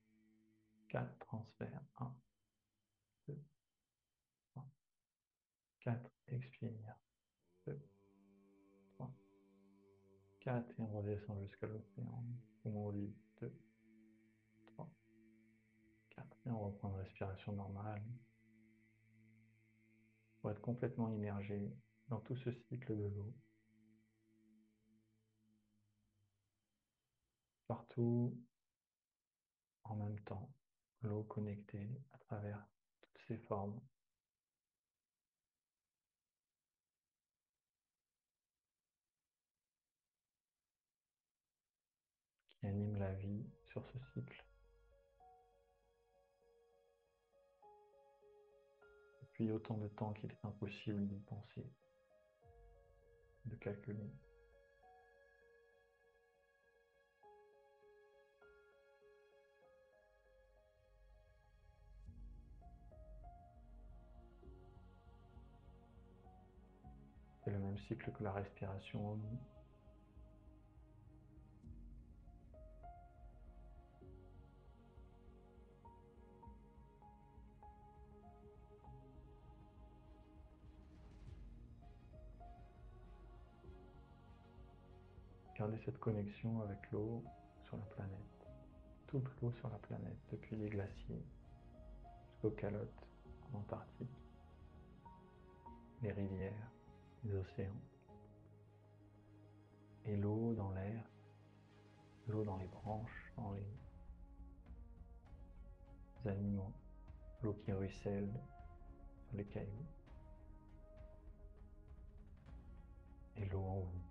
[0.89, 1.81] 4, transfert.
[1.99, 2.15] 1,
[3.27, 3.37] 2,
[4.51, 4.65] 3,
[5.81, 6.95] 4, expire.
[7.67, 7.81] 2,
[8.95, 9.11] 3,
[10.41, 12.23] 4, et on redescend jusqu'à l'océan.
[12.61, 13.13] Poumon vide.
[13.41, 13.53] 2,
[14.67, 14.89] 3,
[16.11, 18.03] 4, et on reprend une respiration normale
[20.41, 21.73] pour être complètement immergé
[22.09, 23.33] dans tout ce cycle de l'eau.
[27.73, 28.39] Partout,
[29.83, 30.53] en même temps,
[31.01, 32.63] l'eau connectée à travers
[33.01, 33.81] toutes ses formes.
[42.47, 44.45] qui anime la vie sur ce cycle.
[49.23, 51.65] Depuis autant de temps qu'il est impossible d'y penser,
[53.45, 54.11] de calculer.
[67.95, 69.19] Que la respiration
[85.57, 87.23] Gardez cette connexion avec l'eau
[87.63, 88.17] sur la planète.
[89.07, 91.23] Toute l'eau sur la planète, depuis les glaciers
[92.25, 93.07] jusqu'aux calottes
[93.53, 94.09] en Antarctique,
[96.01, 96.72] les rivières,
[97.23, 97.81] les océans.
[100.05, 101.03] Et l'eau dans l'air,
[102.27, 103.63] l'eau dans les branches, dans les
[106.29, 106.73] animaux,
[107.41, 108.29] l'eau qui ruisselle
[109.27, 109.85] sur les cailloux.
[113.37, 114.01] Et l'eau en vous.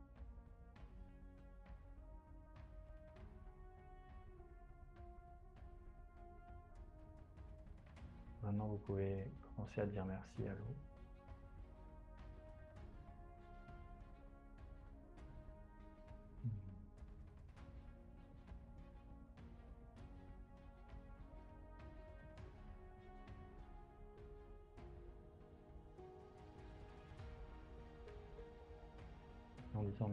[8.43, 10.75] Maintenant, vous pouvez commencer à dire merci à l'eau.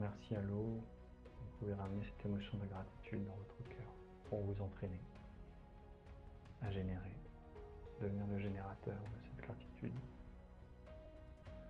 [0.09, 0.81] Merci à l'eau,
[1.23, 3.93] vous pouvez ramener cette émotion de gratitude dans votre cœur
[4.29, 4.99] pour vous entraîner
[6.61, 7.15] à générer
[8.01, 9.93] devenir le générateur de cette gratitude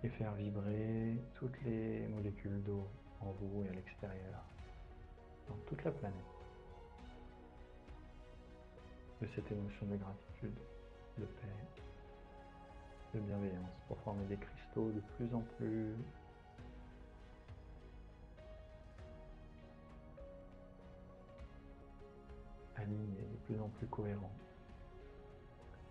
[0.02, 2.86] et faire vibrer toutes les molécules d'eau
[3.20, 4.44] en vous et à l'extérieur,
[5.48, 6.14] dans toute la planète,
[9.20, 10.58] de cette émotion de gratitude,
[11.18, 11.82] de paix,
[13.14, 15.94] de bienveillance, pour former des cristaux de plus en plus
[22.80, 24.32] alignés, de plus en plus cohérents.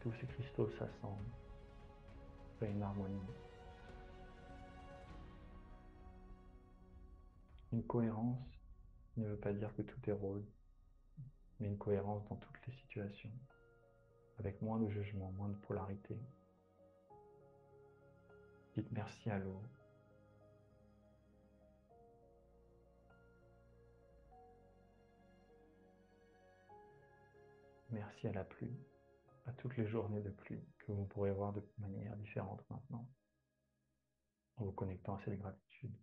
[0.01, 1.31] Tous ces cristaux s'assemblent,
[2.57, 3.19] créent une harmonie.
[7.71, 8.39] Une cohérence
[9.17, 10.51] ne veut pas dire que tout est rose,
[11.59, 13.31] mais une cohérence dans toutes les situations,
[14.39, 16.17] avec moins de jugement, moins de polarité.
[18.75, 19.61] Dites merci à l'eau.
[27.91, 28.77] Merci à la pluie,
[29.47, 33.09] à toutes les journées de pluie que vous pourrez voir de manière différente maintenant,
[34.57, 35.95] en vous connectant à cette gratitude,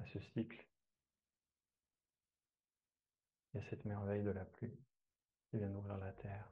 [0.00, 0.66] à ce cycle
[3.54, 4.76] et à cette merveille de la pluie
[5.50, 6.50] qui vient nourrir la terre,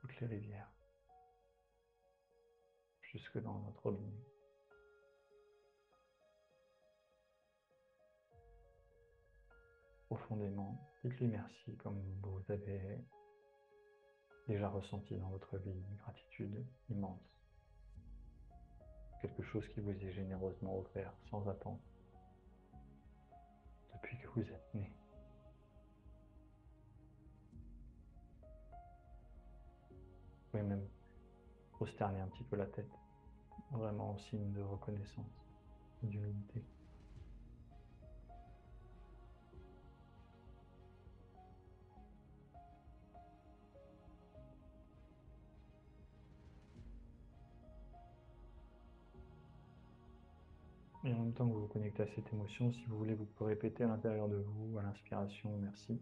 [0.00, 0.70] toutes les rivières,
[3.00, 4.24] jusque dans notre robinet.
[10.06, 13.04] Profondément, dites-lui merci comme vous avez
[14.48, 17.20] déjà ressenti dans votre vie une gratitude immense.
[19.20, 21.80] Quelque chose qui vous est généreusement offert sans attendre
[23.94, 24.92] depuis que vous êtes né.
[29.90, 30.86] Vous pouvez même
[31.72, 32.90] prosterner un petit peu la tête,
[33.70, 35.46] vraiment en signe de reconnaissance,
[36.02, 36.62] d'humilité.
[51.04, 53.24] Et en même temps que vous vous connectez à cette émotion, si vous voulez, vous
[53.24, 56.00] pouvez répéter à l'intérieur de vous, à l'inspiration, merci.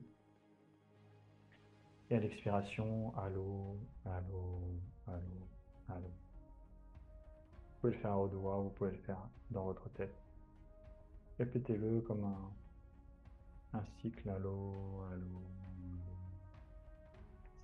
[2.10, 5.48] Et à l'expiration, allô, allô, allô,
[5.88, 6.08] allô.
[6.08, 10.14] Vous pouvez le faire à haute voix, vous pouvez le faire dans votre tête.
[11.38, 12.24] Répétez-le comme
[13.72, 15.40] un, cycle, allô, allô,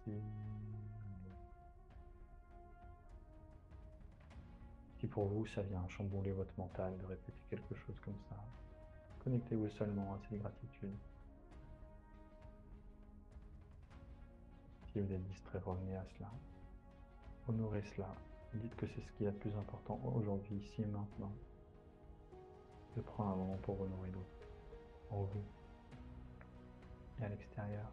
[0.06, 0.22] allô.
[5.06, 8.34] Si pour vous, ça vient chambouler votre mental de répéter quelque chose comme ça,
[9.22, 10.96] connectez-vous seulement à cette gratitude.
[14.90, 16.28] Si vous êtes distrait, revenez à cela.
[17.46, 18.12] Honorez cela.
[18.54, 21.30] Dites que c'est ce qui est le plus important aujourd'hui, ici et maintenant.
[22.96, 24.48] De prendre un moment pour honorer l'autre,
[25.12, 25.44] en vous
[27.20, 27.92] et à l'extérieur,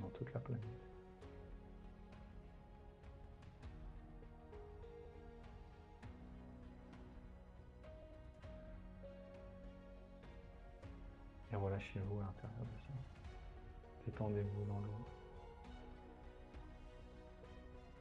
[0.00, 0.85] dans toute la planète.
[11.56, 12.92] Et relâchez-vous à l'intérieur de ça.
[14.04, 15.06] Détendez-vous dans l'eau.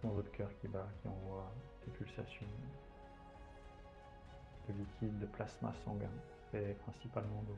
[0.03, 1.49] Dans votre cœur qui bat, qui envoie
[1.85, 2.47] des pulsations
[4.67, 6.11] de liquide, de plasma sanguin,
[6.51, 7.55] fait principalement d'eau.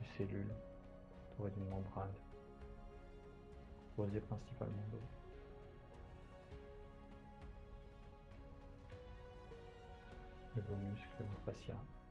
[0.00, 0.52] De cellules,
[1.30, 2.14] autour d'une membrane,
[3.94, 5.02] composée principalement d'eau.
[10.56, 12.01] De vos muscles, vos fascias.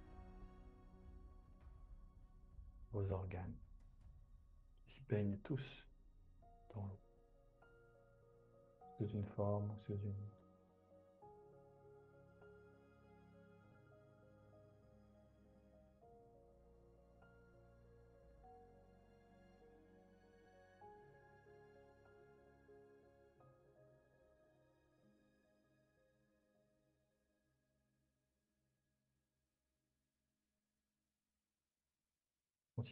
[2.91, 3.57] Vos organes.
[4.85, 5.85] Qui baignent tous
[6.73, 6.99] dans l'eau,
[8.97, 10.40] sous une forme ou sous une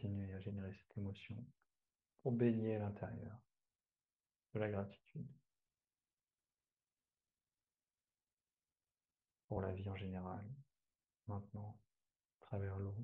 [0.00, 0.08] autre.
[0.08, 1.36] Continuez à générer cette émotion
[2.22, 3.38] pour baigner l'intérieur
[4.54, 5.28] de la gratitude
[9.48, 10.44] pour la vie en général,
[11.26, 11.78] maintenant,
[12.40, 12.94] à travers l'eau.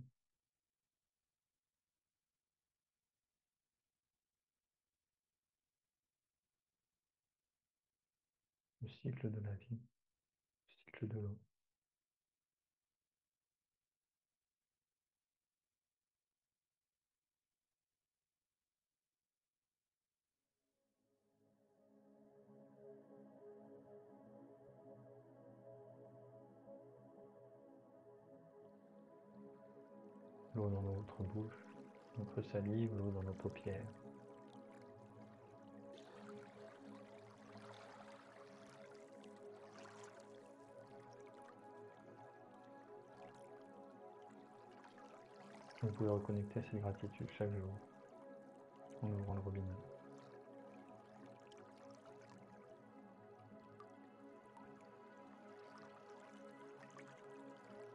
[8.80, 9.80] Le cycle de la vie,
[10.68, 11.38] le cycle de l'eau
[32.52, 33.86] salive, l'eau dans nos paupières.
[45.82, 47.70] Vous pouvez reconnecter à cette gratitude chaque jour
[49.02, 49.64] en ouvrant le robinet.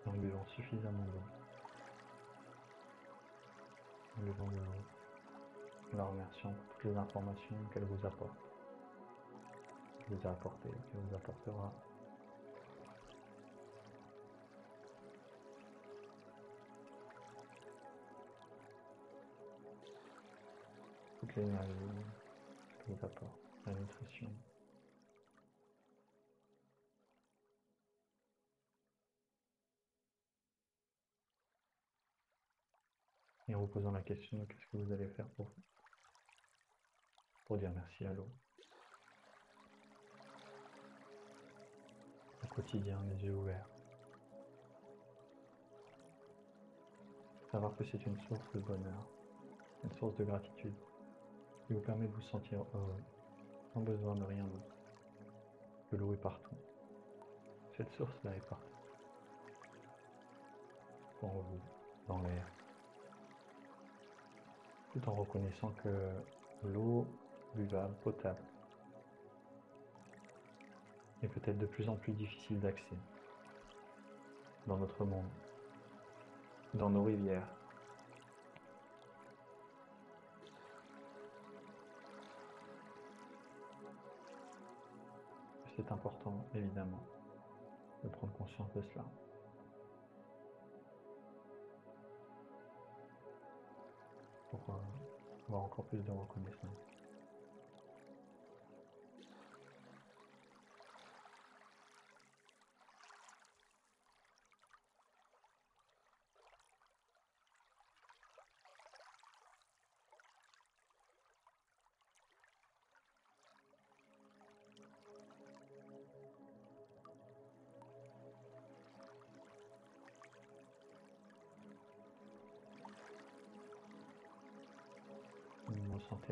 [0.08, 1.41] en buvant suffisamment d'eau
[4.30, 8.38] en la remerciant pour toutes les informations qu'elle vous apporte,
[10.00, 11.74] qu'elle vous a apportées, qu'elle vous apportera.
[21.20, 21.72] Toute l'énergie
[22.80, 24.28] qu'elle vous apporte, la nutrition.
[33.52, 35.52] Et en vous posant la question qu'est-ce que vous allez faire pour
[37.46, 38.30] pour dire merci à l'eau?
[42.44, 43.68] Au quotidien, les yeux ouverts.
[47.52, 49.08] Savoir que c'est une source de bonheur,
[49.84, 50.76] une source de gratitude
[51.68, 53.04] qui vous permet de vous sentir heureux,
[53.74, 54.76] sans besoin de rien d'autre.
[55.90, 56.56] Que l'eau est partout.
[57.76, 58.68] Cette source-là est partout.
[61.22, 61.62] En vous,
[62.08, 62.61] dans l'air.
[64.94, 65.90] Tout en reconnaissant que
[66.64, 67.08] l'eau
[67.56, 68.42] buvable, potable,
[71.24, 72.98] est peut-être de plus en plus difficile d'accès
[74.68, 75.30] dans notre monde,
[76.74, 77.48] dans nos rivières.
[85.76, 87.04] C'est important, évidemment,
[88.04, 89.06] de prendre conscience de cela.
[94.72, 96.91] Euh, avoir encore plus de reconnaissance.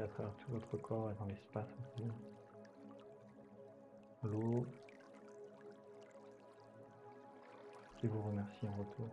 [0.01, 2.07] À travers tout votre corps et dans l'espace aussi.
[4.23, 4.65] L'eau
[7.97, 9.09] qui vous remercie en retour.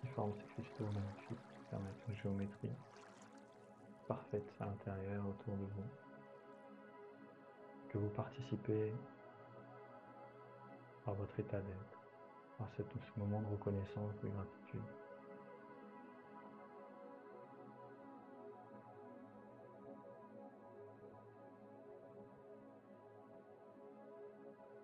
[0.00, 2.72] Qui forme ces cristaux magnifiques qui permettent une géométrie
[4.08, 5.84] parfaite à l'intérieur autour de vous.
[7.90, 8.94] Que vous participez
[11.06, 11.99] à votre état d'être
[12.60, 12.82] par ce
[13.18, 14.80] moment de reconnaissance, de gratitude.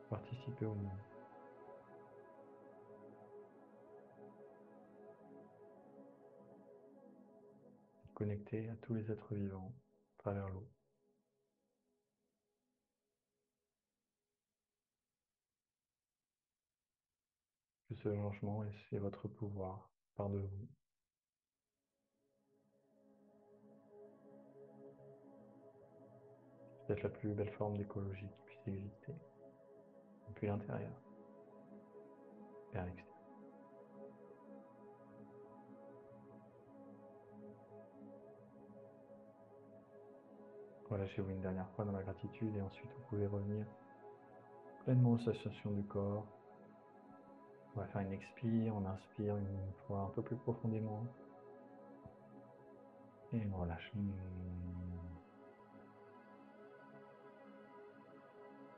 [0.09, 0.99] Participer au monde.
[8.14, 9.74] Connecter à tous les êtres vivants
[10.18, 10.66] à travers l'eau.
[18.07, 19.90] Ce changement et votre pouvoir.
[20.16, 20.68] Par de vous.
[26.78, 29.14] C'est peut-être la plus belle forme d'écologie qui puisse exister,
[30.28, 30.92] depuis l'intérieur.
[32.72, 33.12] Vers l'extérieur.
[40.88, 43.66] Relâchez-vous une dernière fois dans la gratitude et ensuite vous pouvez revenir.
[44.84, 46.24] Pleinement aux sensations du corps,
[47.77, 51.05] on va faire une expire, on inspire une fois un peu plus profondément.
[53.35, 53.93] Et on relâche.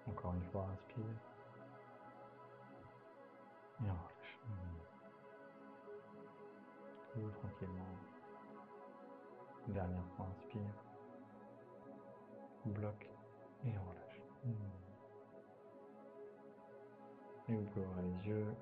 [0.09, 1.05] Encore une fois, inspire.
[3.85, 4.39] Et on relâche.
[7.13, 7.85] Tout tranquillement.
[9.69, 10.75] Dernière fois, inspire.
[12.65, 13.11] Bloc.
[13.65, 14.21] Et on relâche.
[17.49, 18.55] Et vous pouvez ouvrir les yeux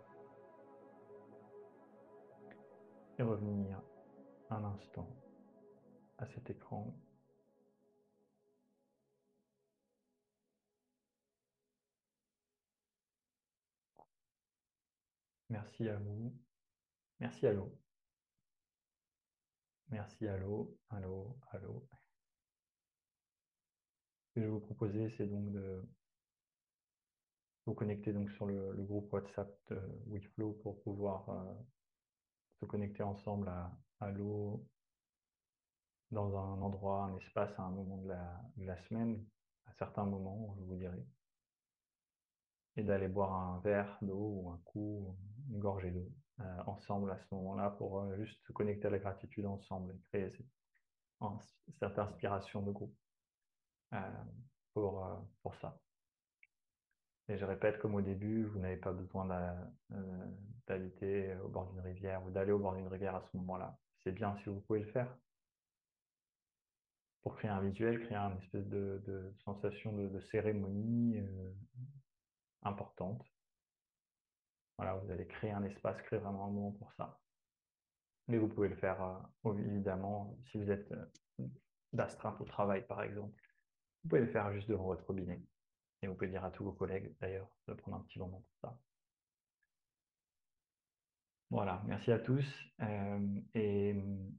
[3.18, 3.80] et revenir
[4.50, 5.08] un instant
[6.18, 6.94] à cet écran.
[15.48, 16.34] Merci à vous.
[17.20, 17.72] Merci à l'eau.
[19.88, 20.76] Merci à l'eau.
[20.90, 21.88] Allô, allô.
[24.28, 25.82] Ce que je vais vous proposer, c'est donc de
[27.64, 31.54] vous connecter donc sur le, groupe WhatsApp de WeFlow pour pouvoir euh,
[32.60, 33.48] se connecter ensemble
[34.00, 34.66] à, l'eau
[36.10, 38.08] dans un endroit, un espace, à un moment de
[38.64, 39.24] la, semaine,
[39.66, 41.04] à certains moments, je vous dirais,
[42.76, 45.16] et d'aller boire un verre d'eau ou un coup,
[45.50, 46.08] une gorgée d'eau
[46.40, 50.00] euh, ensemble à ce moment-là pour euh, juste se connecter à la gratitude ensemble et
[50.08, 50.30] créer
[51.80, 52.94] cette, inspiration de groupe
[53.94, 54.24] euh,
[54.74, 55.02] pour,
[55.42, 55.78] pour ça.
[57.28, 59.28] Et je répète, comme au début, vous n'avez pas besoin
[59.92, 60.26] euh,
[60.66, 63.76] d'habiter au bord d'une rivière ou d'aller au bord d'une rivière à ce moment-là.
[64.04, 65.12] C'est bien si vous pouvez le faire.
[67.22, 71.52] Pour créer un visuel, créer une espèce de, sensation de, cérémonie euh,
[72.62, 73.24] importante.
[74.78, 77.18] Voilà, vous allez créer un espace, créer vraiment un moment pour ça.
[78.28, 79.02] Mais vous pouvez le faire,
[79.44, 80.92] euh, évidemment, si vous êtes
[81.92, 83.42] d'astreinte au travail, par exemple.
[84.02, 85.40] Vous pouvez le faire juste devant votre robinet.
[86.02, 88.70] Et vous pouvez dire à tous vos collègues, d'ailleurs, de prendre un petit moment pour
[88.70, 88.78] ça.
[91.50, 92.44] Voilà, merci à tous.
[92.80, 94.30] Euh, et euh,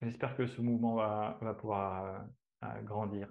[0.00, 2.26] j'espère que ce mouvement va, pouvoir
[2.62, 3.28] euh, grandir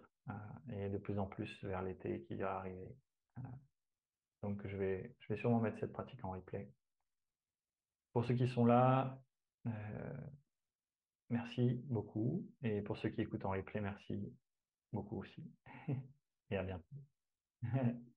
[0.72, 2.95] et de plus en plus vers l'été qui va arriver.
[4.43, 6.72] Donc, je vais, je vais sûrement mettre cette pratique en replay.
[8.14, 9.22] Pour ceux qui sont là,
[11.30, 12.45] merci beaucoup.
[12.62, 14.34] Et pour ceux qui écoutent en replay, merci
[14.91, 15.43] beaucoup aussi.
[16.52, 16.95] À bientôt.